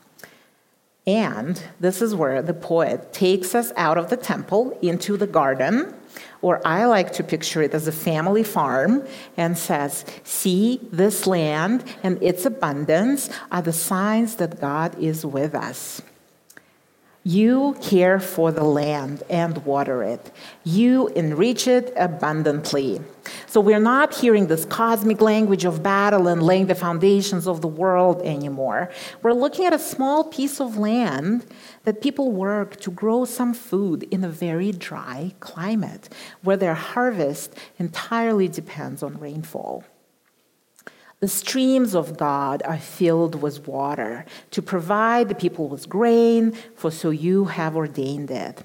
And 1.05 1.61
this 1.81 2.01
is 2.01 2.15
where 2.15 2.43
the 2.43 2.55
poet 2.55 3.13
takes 3.13 3.57
us 3.57 3.73
out 3.77 3.99
of 3.99 4.09
the 4.09 4.17
temple 4.17 4.79
into 4.83 5.17
the 5.17 5.27
garden, 5.27 5.95
or 6.41 6.67
I 6.67 6.85
like 6.87 7.13
to 7.15 7.25
picture 7.25 7.63
it 7.63 7.75
as 7.75 7.87
a 7.89 7.93
family 7.93 8.43
farm, 8.43 9.07
and 9.37 9.57
says, 9.57 10.05
See, 10.25 10.81
this 10.93 11.27
land 11.27 11.85
and 12.03 12.23
its 12.23 12.45
abundance 12.45 13.31
are 13.51 13.63
the 13.63 13.73
signs 13.73 14.37
that 14.37 14.61
God 14.61 14.99
is 14.99 15.25
with 15.25 15.55
us. 15.55 16.03
You 17.25 17.77
care 17.81 18.19
for 18.19 18.51
the 18.51 18.65
land 18.65 19.23
and 19.31 19.65
water 19.65 20.03
it. 20.03 20.33
You 20.65 21.07
enrich 21.09 21.69
it 21.69 21.93
abundantly. 21.97 23.01
So 23.47 23.61
we're 23.61 23.79
not 23.79 24.13
hearing 24.13 24.49
this 24.49 24.65
cosmic 24.65 25.21
language 25.21 25.65
of 25.65 25.85
battle 25.85 26.27
and 26.27 26.43
laying 26.43 26.67
the 26.67 26.75
foundations 26.75 27.47
of 27.47 27.61
the 27.61 27.69
world 27.69 28.23
anymore. 28.23 28.91
We're 29.23 29.35
looking 29.35 29.67
at 29.67 29.73
a 29.73 29.79
small 29.79 30.25
piece 30.25 30.61
of 30.61 30.79
land 30.79 31.47
that 31.85 32.03
people 32.03 32.33
work 32.33 32.81
to 32.81 32.91
grow 32.91 33.25
some 33.25 33.55
food 33.55 34.03
in 34.11 34.25
a 34.25 34.29
very 34.29 34.73
dry 34.73 35.33
climate 35.39 36.09
where 36.43 36.57
their 36.57 36.75
harvest 36.75 37.55
entirely 37.79 38.49
depends 38.49 39.01
on 39.01 39.19
rainfall. 39.21 39.85
The 41.23 41.29
streams 41.29 41.95
of 41.95 42.17
God 42.17 42.65
are 42.65 42.79
filled 42.79 43.41
with 43.41 43.69
water 43.69 44.25
to 44.51 44.61
provide 44.61 45.29
the 45.29 45.37
people 45.37 45.69
with 45.69 45.89
grain, 45.89 46.51
for 46.75 46.91
so 46.91 47.11
you 47.11 47.45
have 47.45 47.77
ordained 47.77 48.33
it. 48.33 48.65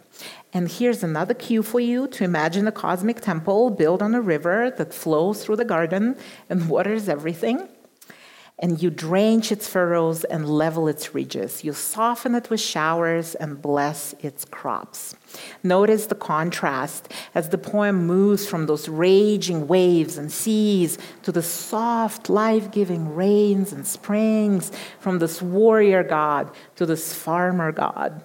And 0.53 0.67
here's 0.67 1.03
another 1.03 1.35
cue 1.35 1.61
for 1.61 1.79
you 1.79 2.07
to 2.07 2.23
imagine 2.23 2.67
a 2.67 2.71
cosmic 2.71 3.21
temple 3.21 3.69
built 3.69 4.01
on 4.01 4.15
a 4.15 4.21
river 4.21 4.71
that 4.75 4.91
flows 4.91 5.45
through 5.45 5.57
the 5.57 5.65
garden 5.65 6.15
and 6.49 6.67
waters 6.67 7.07
everything 7.07 7.69
and 8.59 8.81
you 8.81 8.89
drench 8.89 9.51
its 9.51 9.67
furrows 9.67 10.23
and 10.23 10.49
level 10.49 10.87
its 10.87 11.13
ridges. 11.13 11.63
You 11.63 11.73
soften 11.73 12.33
it 12.33 12.49
with 12.49 12.59
showers 12.59 13.35
and 13.35 13.61
bless 13.61 14.13
its 14.19 14.45
crops. 14.45 15.15
Notice 15.63 16.07
the 16.07 16.15
contrast 16.15 17.13
as 17.35 17.49
the 17.49 17.57
poem 17.57 18.07
moves 18.07 18.47
from 18.47 18.65
those 18.65 18.89
raging 18.89 19.67
waves 19.67 20.17
and 20.17 20.31
seas 20.31 20.97
to 21.21 21.31
the 21.31 21.43
soft, 21.43 22.29
life 22.29 22.71
giving 22.71 23.13
rains 23.13 23.71
and 23.71 23.85
springs, 23.85 24.71
from 24.99 25.19
this 25.19 25.41
warrior 25.41 26.03
god 26.03 26.49
to 26.77 26.85
this 26.85 27.13
farmer 27.13 27.71
god. 27.71 28.23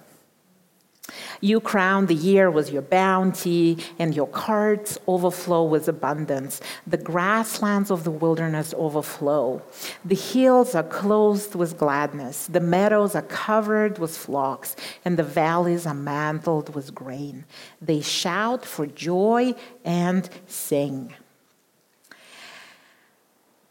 You 1.41 1.59
crown 1.59 2.05
the 2.05 2.15
year 2.15 2.49
with 2.49 2.71
your 2.71 2.81
bounty, 2.81 3.77
and 3.99 4.15
your 4.15 4.27
carts 4.27 4.97
overflow 5.07 5.65
with 5.65 5.89
abundance. 5.89 6.61
The 6.87 6.97
grasslands 6.97 7.91
of 7.91 8.05
the 8.05 8.11
wilderness 8.11 8.73
overflow. 8.77 9.61
The 10.05 10.15
hills 10.15 10.73
are 10.75 10.83
clothed 10.83 11.55
with 11.55 11.77
gladness. 11.77 12.47
The 12.47 12.61
meadows 12.61 13.15
are 13.15 13.23
covered 13.23 13.99
with 13.99 14.15
flocks, 14.15 14.77
and 15.03 15.17
the 15.17 15.23
valleys 15.23 15.85
are 15.85 15.93
mantled 15.93 16.73
with 16.73 16.95
grain. 16.95 17.43
They 17.81 17.99
shout 17.99 18.63
for 18.65 18.85
joy 18.85 19.55
and 19.83 20.29
sing. 20.47 21.13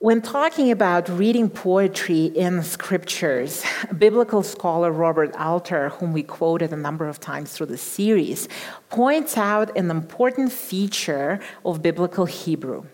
When 0.03 0.21
talking 0.21 0.73
about 0.73 1.09
reading 1.09 1.49
poetry 1.49 2.25
in 2.25 2.65
scriptures, 2.65 3.62
biblical 3.97 4.43
scholar 4.43 4.91
Robert 4.91 5.33
Alter, 5.37 5.91
whom 5.91 6.12
we 6.12 6.25
quoted 6.25 6.73
a 6.73 6.77
number 6.77 7.07
of 7.07 7.21
times 7.21 7.53
through 7.53 7.67
the 7.67 7.79
series, 7.79 8.49
points 8.91 9.38
out 9.38 9.77
an 9.79 9.93
important 9.93 10.51
feature 10.51 11.38
of 11.65 11.83
biblical 11.83 12.25
Hebrew. 12.25 12.87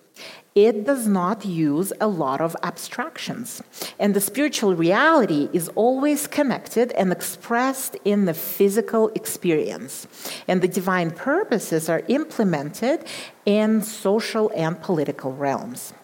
It 0.54 0.84
does 0.84 1.06
not 1.06 1.46
use 1.46 1.94
a 1.98 2.08
lot 2.08 2.42
of 2.42 2.54
abstractions. 2.62 3.62
And 3.98 4.12
the 4.12 4.20
spiritual 4.20 4.74
reality 4.74 5.48
is 5.54 5.70
always 5.76 6.26
connected 6.26 6.92
and 6.92 7.10
expressed 7.10 7.96
in 8.04 8.26
the 8.26 8.34
physical 8.34 9.08
experience. 9.14 10.06
And 10.46 10.60
the 10.60 10.68
divine 10.68 11.12
purposes 11.12 11.88
are 11.88 12.02
implemented 12.08 13.06
in 13.46 13.80
social 13.80 14.52
and 14.54 14.78
political 14.82 15.32
realms. 15.32 15.94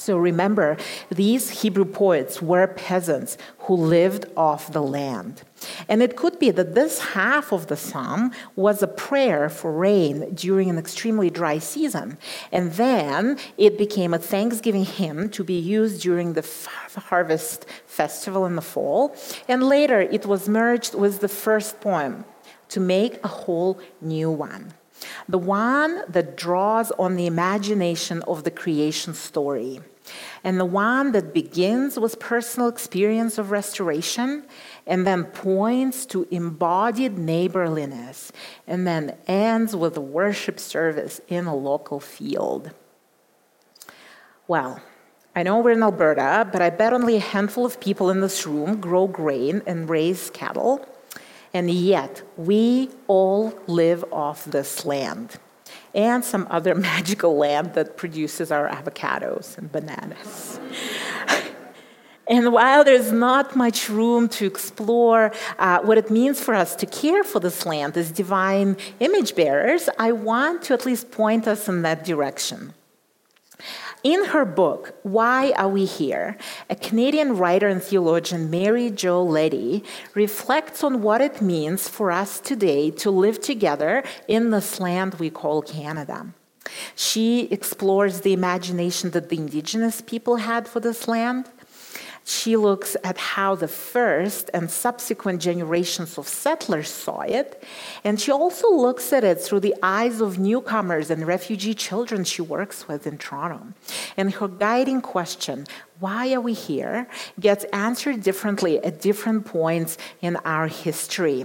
So 0.00 0.16
remember, 0.16 0.78
these 1.10 1.60
Hebrew 1.60 1.84
poets 1.84 2.40
were 2.40 2.66
peasants 2.66 3.36
who 3.58 3.74
lived 3.74 4.24
off 4.34 4.72
the 4.72 4.80
land. 4.80 5.42
And 5.90 6.02
it 6.02 6.16
could 6.16 6.38
be 6.38 6.50
that 6.52 6.74
this 6.74 7.00
half 7.12 7.52
of 7.52 7.66
the 7.66 7.76
psalm 7.76 8.32
was 8.56 8.82
a 8.82 8.86
prayer 8.86 9.50
for 9.50 9.70
rain 9.70 10.34
during 10.34 10.70
an 10.70 10.78
extremely 10.78 11.28
dry 11.28 11.58
season. 11.58 12.16
And 12.50 12.72
then 12.72 13.38
it 13.58 13.76
became 13.76 14.14
a 14.14 14.18
thanksgiving 14.18 14.86
hymn 14.86 15.28
to 15.30 15.44
be 15.44 15.58
used 15.58 16.00
during 16.00 16.32
the 16.32 16.48
harvest 16.96 17.66
festival 17.84 18.46
in 18.46 18.56
the 18.56 18.62
fall. 18.62 19.14
And 19.48 19.62
later 19.62 20.00
it 20.00 20.24
was 20.24 20.48
merged 20.48 20.94
with 20.94 21.20
the 21.20 21.28
first 21.28 21.78
poem 21.82 22.24
to 22.70 22.80
make 22.80 23.22
a 23.22 23.28
whole 23.28 23.78
new 24.00 24.30
one 24.30 24.72
the 25.28 25.38
one 25.38 26.02
that 26.08 26.36
draws 26.36 26.90
on 26.92 27.16
the 27.16 27.26
imagination 27.26 28.22
of 28.22 28.44
the 28.44 28.50
creation 28.50 29.14
story, 29.14 29.80
and 30.42 30.58
the 30.58 30.64
one 30.64 31.12
that 31.12 31.34
begins 31.34 31.98
with 31.98 32.18
personal 32.18 32.68
experience 32.68 33.38
of 33.38 33.50
restoration 33.50 34.44
and 34.86 35.06
then 35.06 35.24
points 35.24 36.06
to 36.06 36.26
embodied 36.30 37.18
neighborliness 37.18 38.32
and 38.66 38.86
then 38.86 39.16
ends 39.26 39.76
with 39.76 39.96
a 39.96 40.00
worship 40.00 40.58
service 40.58 41.20
in 41.28 41.46
a 41.46 41.54
local 41.54 42.00
field. 42.00 42.70
Well, 44.48 44.82
I 45.34 45.44
know 45.44 45.60
we're 45.60 45.72
in 45.72 45.82
Alberta, 45.82 46.48
but 46.50 46.60
I 46.60 46.70
bet 46.70 46.92
only 46.92 47.16
a 47.16 47.20
handful 47.20 47.64
of 47.64 47.80
people 47.80 48.10
in 48.10 48.20
this 48.20 48.46
room 48.46 48.80
grow 48.80 49.06
grain 49.06 49.62
and 49.66 49.88
raise 49.88 50.30
cattle. 50.30 50.86
And 51.54 51.70
yet, 51.70 52.22
we 52.36 52.90
all 53.06 53.54
live 53.66 54.04
off 54.12 54.44
this 54.44 54.84
land 54.84 55.38
and 55.94 56.24
some 56.24 56.46
other 56.50 56.74
magical 56.90 57.36
land 57.36 57.74
that 57.74 57.96
produces 57.96 58.50
our 58.50 58.68
avocados 58.68 59.58
and 59.58 59.70
bananas. 59.70 60.60
And 62.30 62.52
while 62.52 62.84
there's 62.84 63.10
not 63.10 63.56
much 63.56 63.88
room 63.88 64.28
to 64.28 64.46
explore 64.46 65.32
uh, 65.58 65.80
what 65.80 65.98
it 65.98 66.12
means 66.12 66.40
for 66.40 66.54
us 66.54 66.76
to 66.76 66.86
care 66.86 67.24
for 67.24 67.40
this 67.40 67.66
land 67.66 67.96
as 67.96 68.12
divine 68.12 68.76
image 69.00 69.34
bearers, 69.34 69.88
I 69.98 70.12
want 70.12 70.62
to 70.64 70.74
at 70.74 70.86
least 70.86 71.10
point 71.10 71.48
us 71.48 71.68
in 71.68 71.82
that 71.82 72.04
direction. 72.04 72.72
In 74.02 74.24
her 74.26 74.46
book, 74.46 74.94
Why 75.02 75.52
Are 75.58 75.68
We 75.68 75.84
Here? 75.84 76.38
A 76.70 76.74
Canadian 76.74 77.36
writer 77.36 77.68
and 77.68 77.82
theologian, 77.82 78.48
Mary 78.48 78.88
Jo 78.88 79.22
Leddy, 79.22 79.84
reflects 80.14 80.82
on 80.82 81.02
what 81.02 81.20
it 81.20 81.42
means 81.42 81.86
for 81.86 82.10
us 82.10 82.40
today 82.40 82.90
to 82.92 83.10
live 83.10 83.42
together 83.42 84.02
in 84.26 84.52
this 84.52 84.80
land 84.80 85.16
we 85.16 85.28
call 85.28 85.60
Canada. 85.60 86.32
She 86.94 87.42
explores 87.50 88.22
the 88.22 88.32
imagination 88.32 89.10
that 89.10 89.28
the 89.28 89.36
indigenous 89.36 90.00
people 90.00 90.36
had 90.36 90.66
for 90.66 90.80
this 90.80 91.06
land 91.06 91.50
She 92.24 92.56
looks 92.56 92.96
at 93.02 93.18
how 93.18 93.54
the 93.54 93.68
first 93.68 94.50
and 94.54 94.70
subsequent 94.70 95.40
generations 95.40 96.16
of 96.18 96.28
settlers 96.28 96.88
saw 96.88 97.20
it. 97.22 97.62
And 98.04 98.20
she 98.20 98.30
also 98.30 98.70
looks 98.70 99.12
at 99.12 99.24
it 99.24 99.40
through 99.40 99.60
the 99.60 99.74
eyes 99.82 100.20
of 100.20 100.38
newcomers 100.38 101.10
and 101.10 101.26
refugee 101.26 101.74
children 101.74 102.24
she 102.24 102.42
works 102.42 102.86
with 102.86 103.06
in 103.06 103.18
Toronto. 103.18 103.72
And 104.16 104.32
her 104.34 104.48
guiding 104.48 105.00
question, 105.00 105.66
why 105.98 106.32
are 106.32 106.40
we 106.40 106.52
here, 106.52 107.08
gets 107.38 107.64
answered 107.72 108.22
differently 108.22 108.82
at 108.84 109.00
different 109.00 109.44
points 109.46 109.98
in 110.20 110.36
our 110.36 110.68
history. 110.68 111.44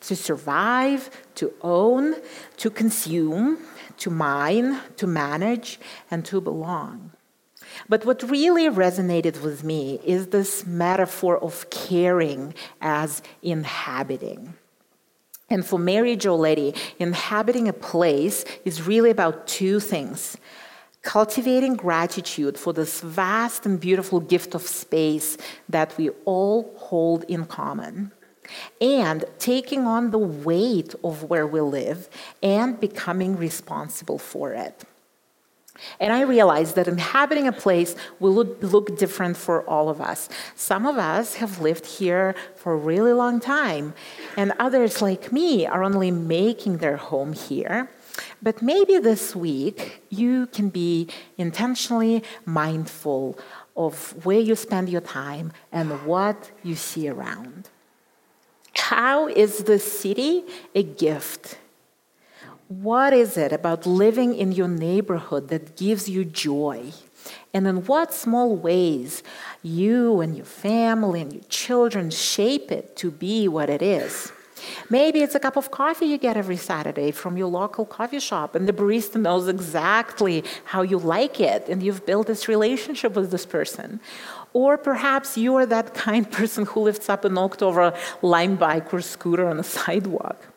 To 0.00 0.16
survive, 0.16 1.10
to 1.36 1.52
own, 1.62 2.16
to 2.58 2.70
consume, 2.70 3.58
to 3.98 4.10
mine, 4.10 4.80
to 4.96 5.06
manage, 5.06 5.80
and 6.10 6.24
to 6.26 6.40
belong. 6.40 7.12
But 7.88 8.04
what 8.04 8.22
really 8.22 8.64
resonated 8.64 9.42
with 9.42 9.64
me 9.64 10.00
is 10.04 10.28
this 10.28 10.66
metaphor 10.66 11.38
of 11.38 11.68
caring 11.70 12.54
as 12.80 13.22
inhabiting. 13.42 14.54
And 15.48 15.64
for 15.64 15.78
Mary 15.78 16.16
Jo 16.16 16.34
Leddy, 16.34 16.74
inhabiting 16.98 17.68
a 17.68 17.72
place 17.72 18.44
is 18.64 18.86
really 18.86 19.10
about 19.10 19.46
two 19.46 19.80
things 19.80 20.36
cultivating 21.06 21.76
gratitude 21.76 22.58
for 22.58 22.72
this 22.72 23.00
vast 23.00 23.64
and 23.64 23.78
beautiful 23.78 24.18
gift 24.18 24.56
of 24.56 24.62
space 24.62 25.38
that 25.68 25.96
we 25.96 26.10
all 26.24 26.74
hold 26.76 27.22
in 27.24 27.46
common, 27.46 28.10
and 28.80 29.24
taking 29.38 29.86
on 29.86 30.10
the 30.10 30.18
weight 30.18 30.96
of 31.04 31.22
where 31.22 31.46
we 31.46 31.60
live 31.60 32.08
and 32.42 32.80
becoming 32.80 33.36
responsible 33.36 34.18
for 34.18 34.52
it. 34.52 34.84
And 36.00 36.12
I 36.12 36.22
realized 36.22 36.76
that 36.76 36.88
inhabiting 36.88 37.46
a 37.46 37.52
place 37.52 37.94
will 38.18 38.32
look, 38.34 38.96
different 38.96 39.36
for 39.36 39.62
all 39.68 39.88
of 39.88 40.00
us. 40.00 40.28
Some 40.54 40.86
of 40.86 40.96
us 40.96 41.34
have 41.36 41.60
lived 41.60 41.86
here 41.86 42.34
for 42.54 42.72
a 42.72 42.76
really 42.76 43.12
long 43.12 43.40
time, 43.40 43.94
and 44.36 44.52
others, 44.58 45.02
like 45.02 45.32
me, 45.32 45.66
are 45.66 45.82
only 45.82 46.10
making 46.10 46.78
their 46.78 46.96
home 46.96 47.32
here. 47.32 47.90
But 48.42 48.62
maybe 48.62 48.98
this 48.98 49.36
week 49.36 50.02
you 50.08 50.46
can 50.46 50.68
be 50.70 51.08
intentionally 51.36 52.22
mindful 52.44 53.38
of 53.76 54.24
where 54.24 54.40
you 54.40 54.56
spend 54.56 54.88
your 54.88 55.02
time 55.02 55.52
and 55.70 56.06
what 56.06 56.50
you 56.62 56.74
see 56.74 57.08
around. 57.08 57.68
How 58.74 59.28
is 59.28 59.64
the 59.64 59.78
city 59.78 60.44
a 60.74 60.82
gift? 60.82 61.58
What 62.68 63.12
is 63.12 63.36
it 63.36 63.52
about 63.52 63.86
living 63.86 64.34
in 64.34 64.50
your 64.50 64.66
neighborhood 64.66 65.48
that 65.48 65.76
gives 65.76 66.08
you 66.08 66.24
joy? 66.24 66.92
And 67.54 67.64
in 67.64 67.86
what 67.86 68.12
small 68.12 68.56
ways 68.56 69.22
you 69.62 70.20
and 70.20 70.36
your 70.36 70.46
family 70.46 71.20
and 71.20 71.32
your 71.32 71.44
children 71.44 72.10
shape 72.10 72.72
it 72.72 72.96
to 72.96 73.12
be 73.12 73.46
what 73.46 73.70
it 73.70 73.82
is? 73.82 74.32
Maybe 74.90 75.20
it's 75.20 75.36
a 75.36 75.38
cup 75.38 75.56
of 75.56 75.70
coffee 75.70 76.06
you 76.06 76.18
get 76.18 76.36
every 76.36 76.56
Saturday 76.56 77.12
from 77.12 77.36
your 77.36 77.46
local 77.46 77.84
coffee 77.84 78.18
shop, 78.18 78.56
and 78.56 78.68
the 78.68 78.72
barista 78.72 79.20
knows 79.20 79.46
exactly 79.46 80.42
how 80.64 80.82
you 80.82 80.98
like 80.98 81.38
it, 81.38 81.68
and 81.68 81.84
you've 81.84 82.04
built 82.04 82.26
this 82.26 82.48
relationship 82.48 83.14
with 83.14 83.30
this 83.30 83.46
person. 83.46 84.00
Or 84.54 84.76
perhaps 84.76 85.38
you 85.38 85.54
are 85.54 85.66
that 85.66 85.94
kind 85.94 86.28
person 86.38 86.66
who 86.66 86.80
lifts 86.80 87.08
up 87.08 87.24
an 87.24 87.38
October 87.38 87.96
Lime 88.22 88.56
bike 88.56 88.92
or 88.92 89.02
scooter 89.02 89.46
on 89.46 89.58
the 89.58 89.64
sidewalk. 89.78 90.48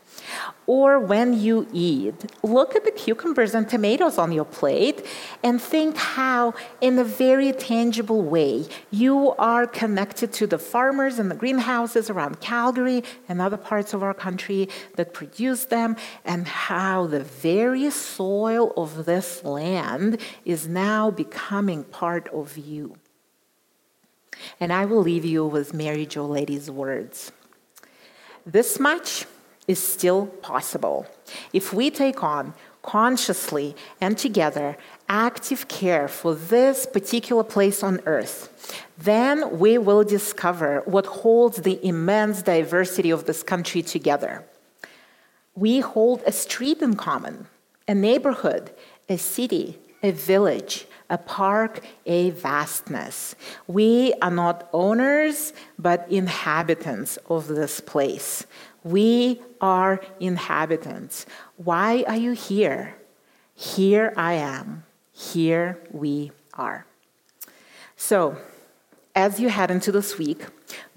Or 0.67 0.99
when 0.99 1.39
you 1.39 1.67
eat, 1.73 2.31
look 2.43 2.75
at 2.75 2.85
the 2.85 2.91
cucumbers 2.91 3.55
and 3.55 3.67
tomatoes 3.67 4.17
on 4.17 4.31
your 4.31 4.45
plate 4.45 5.05
and 5.43 5.61
think 5.61 5.97
how, 5.97 6.53
in 6.81 6.99
a 6.99 7.03
very 7.03 7.51
tangible 7.53 8.21
way, 8.21 8.67
you 8.91 9.31
are 9.31 9.65
connected 9.65 10.31
to 10.33 10.47
the 10.47 10.59
farmers 10.59 11.17
and 11.17 11.31
the 11.31 11.35
greenhouses 11.35 12.09
around 12.09 12.39
Calgary 12.39 13.03
and 13.27 13.41
other 13.41 13.57
parts 13.57 13.93
of 13.93 14.03
our 14.03 14.13
country 14.13 14.69
that 14.95 15.13
produce 15.13 15.65
them, 15.65 15.95
and 16.23 16.47
how 16.47 17.07
the 17.07 17.23
very 17.23 17.89
soil 17.89 18.71
of 18.77 19.05
this 19.05 19.43
land 19.43 20.19
is 20.45 20.67
now 20.67 21.09
becoming 21.09 21.83
part 21.83 22.27
of 22.29 22.57
you. 22.57 22.95
And 24.59 24.71
I 24.71 24.85
will 24.85 25.01
leave 25.01 25.25
you 25.25 25.45
with 25.45 25.73
Mary 25.73 26.05
Jo 26.05 26.25
Leddy's 26.25 26.69
words. 26.69 27.31
This 28.45 28.79
much 28.79 29.25
is 29.69 29.79
still 29.79 30.25
possible 30.41 31.05
if 31.53 31.71
we 31.71 31.91
take 31.91 32.23
on 32.23 32.53
consciously 32.81 33.75
and 34.01 34.17
together 34.17 34.75
active 35.07 35.67
care 35.67 36.07
for 36.07 36.33
this 36.33 36.85
particular 36.85 37.43
place 37.43 37.83
on 37.83 38.01
earth, 38.05 38.37
then 38.97 39.59
we 39.59 39.77
will 39.77 40.03
discover 40.03 40.81
what 40.85 41.05
holds 41.05 41.57
the 41.57 41.77
immense 41.85 42.41
diversity 42.41 43.11
of 43.11 43.25
this 43.25 43.43
country 43.43 43.81
together. 43.81 44.43
We 45.55 45.81
hold 45.81 46.23
a 46.25 46.31
street 46.31 46.81
in 46.81 46.95
common, 46.95 47.47
a 47.87 47.93
neighborhood, 47.93 48.71
a 49.07 49.17
city, 49.17 49.77
a 50.01 50.11
village, 50.11 50.87
a 51.09 51.17
park, 51.17 51.81
a 52.05 52.29
vastness. 52.29 53.35
We 53.67 54.13
are 54.21 54.31
not 54.31 54.69
owners, 54.71 55.53
but 55.77 56.09
inhabitants 56.09 57.17
of 57.29 57.47
this 57.47 57.81
place. 57.81 58.45
We 58.83 59.41
are 59.59 60.01
inhabitants. 60.19 61.25
Why 61.57 62.03
are 62.07 62.15
you 62.15 62.31
here? 62.31 62.95
Here 63.55 64.13
I 64.15 64.33
am. 64.33 64.83
Here 65.11 65.79
we 65.91 66.31
are. 66.53 66.85
So, 67.97 68.37
as 69.15 69.39
you 69.39 69.49
head 69.49 69.69
into 69.69 69.91
this 69.91 70.17
week, 70.17 70.45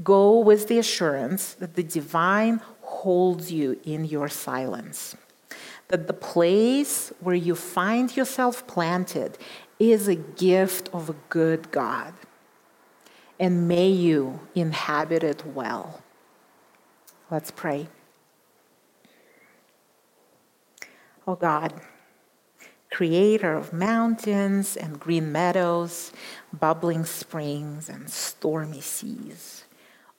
go 0.05 0.39
with 0.39 0.69
the 0.69 0.79
assurance 0.79 1.55
that 1.55 1.75
the 1.75 1.83
divine 1.83 2.61
holds 2.81 3.51
you 3.51 3.81
in 3.85 4.05
your 4.05 4.29
silence. 4.29 5.17
That 5.89 6.07
the 6.07 6.13
place 6.13 7.13
where 7.19 7.35
you 7.35 7.57
find 7.57 8.17
yourself 8.17 8.67
planted 8.69 9.39
is 9.81 10.07
a 10.07 10.15
gift 10.15 10.89
of 10.93 11.11
a 11.11 11.17
good 11.29 11.73
God. 11.73 12.15
And 13.41 13.67
may 13.67 13.89
you 13.89 14.39
inhabit 14.55 15.25
it 15.25 15.45
well. 15.45 16.03
Let's 17.33 17.51
pray. 17.51 17.89
Oh 21.27 21.35
God, 21.35 21.73
creator 22.93 23.55
of 23.55 23.73
mountains 23.73 24.77
and 24.77 25.01
green 25.01 25.33
meadows, 25.33 26.13
bubbling 26.53 27.07
springs 27.07 27.89
and 27.89 28.11
stormy 28.11 28.83
seas, 28.83 29.65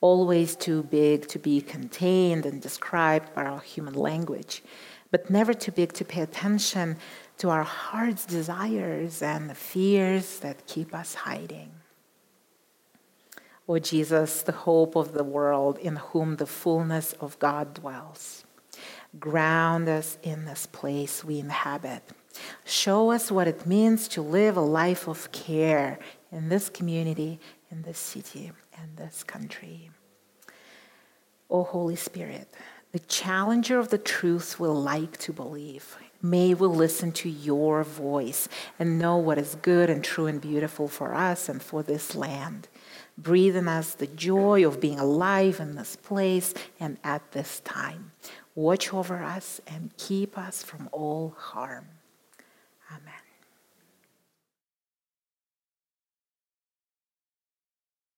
always 0.00 0.56
too 0.56 0.82
big 0.82 1.28
to 1.28 1.38
be 1.38 1.60
contained 1.60 2.46
and 2.46 2.60
described 2.60 3.32
by 3.32 3.44
our 3.44 3.60
human 3.60 3.94
language, 3.94 4.64
but 5.12 5.30
never 5.30 5.54
too 5.54 5.70
big 5.70 5.92
to 5.92 6.04
pay 6.04 6.22
attention 6.22 6.96
to 7.38 7.48
our 7.48 7.62
heart's 7.62 8.26
desires 8.26 9.22
and 9.22 9.48
the 9.48 9.54
fears 9.54 10.40
that 10.40 10.66
keep 10.66 10.92
us 10.92 11.14
hiding. 11.14 11.70
O 13.66 13.78
Jesus, 13.78 14.42
the 14.42 14.52
hope 14.52 14.94
of 14.94 15.12
the 15.12 15.24
world, 15.24 15.78
in 15.78 15.96
whom 15.96 16.36
the 16.36 16.46
fullness 16.46 17.14
of 17.14 17.38
God 17.38 17.74
dwells. 17.74 18.44
Ground 19.18 19.88
us 19.88 20.18
in 20.22 20.44
this 20.44 20.66
place 20.66 21.24
we 21.24 21.38
inhabit. 21.38 22.02
Show 22.64 23.10
us 23.10 23.30
what 23.30 23.48
it 23.48 23.66
means 23.66 24.08
to 24.08 24.22
live 24.22 24.56
a 24.56 24.60
life 24.60 25.08
of 25.08 25.30
care 25.32 25.98
in 26.30 26.48
this 26.48 26.68
community, 26.68 27.38
in 27.70 27.82
this 27.82 27.98
city, 27.98 28.52
and 28.76 28.96
this 28.96 29.22
country. 29.22 29.90
O 31.48 31.62
Holy 31.62 31.96
Spirit, 31.96 32.48
the 32.92 32.98
challenger 32.98 33.78
of 33.78 33.88
the 33.88 33.98
truth 33.98 34.60
will 34.60 34.74
like 34.74 35.16
to 35.18 35.32
believe. 35.32 35.96
May 36.20 36.54
we 36.54 36.66
listen 36.66 37.12
to 37.12 37.28
your 37.28 37.84
voice 37.84 38.48
and 38.78 38.98
know 38.98 39.16
what 39.16 39.38
is 39.38 39.56
good 39.56 39.90
and 39.90 40.02
true 40.02 40.26
and 40.26 40.40
beautiful 40.40 40.88
for 40.88 41.14
us 41.14 41.48
and 41.48 41.62
for 41.62 41.82
this 41.82 42.14
land. 42.14 42.68
Breathe 43.16 43.56
in 43.56 43.68
us 43.68 43.94
the 43.94 44.06
joy 44.06 44.66
of 44.66 44.80
being 44.80 44.98
alive 44.98 45.60
in 45.60 45.76
this 45.76 45.96
place 45.96 46.52
and 46.80 46.98
at 47.04 47.32
this 47.32 47.60
time. 47.60 48.12
Watch 48.54 48.92
over 48.92 49.22
us 49.22 49.60
and 49.66 49.96
keep 49.96 50.36
us 50.36 50.62
from 50.62 50.88
all 50.92 51.34
harm. 51.36 51.86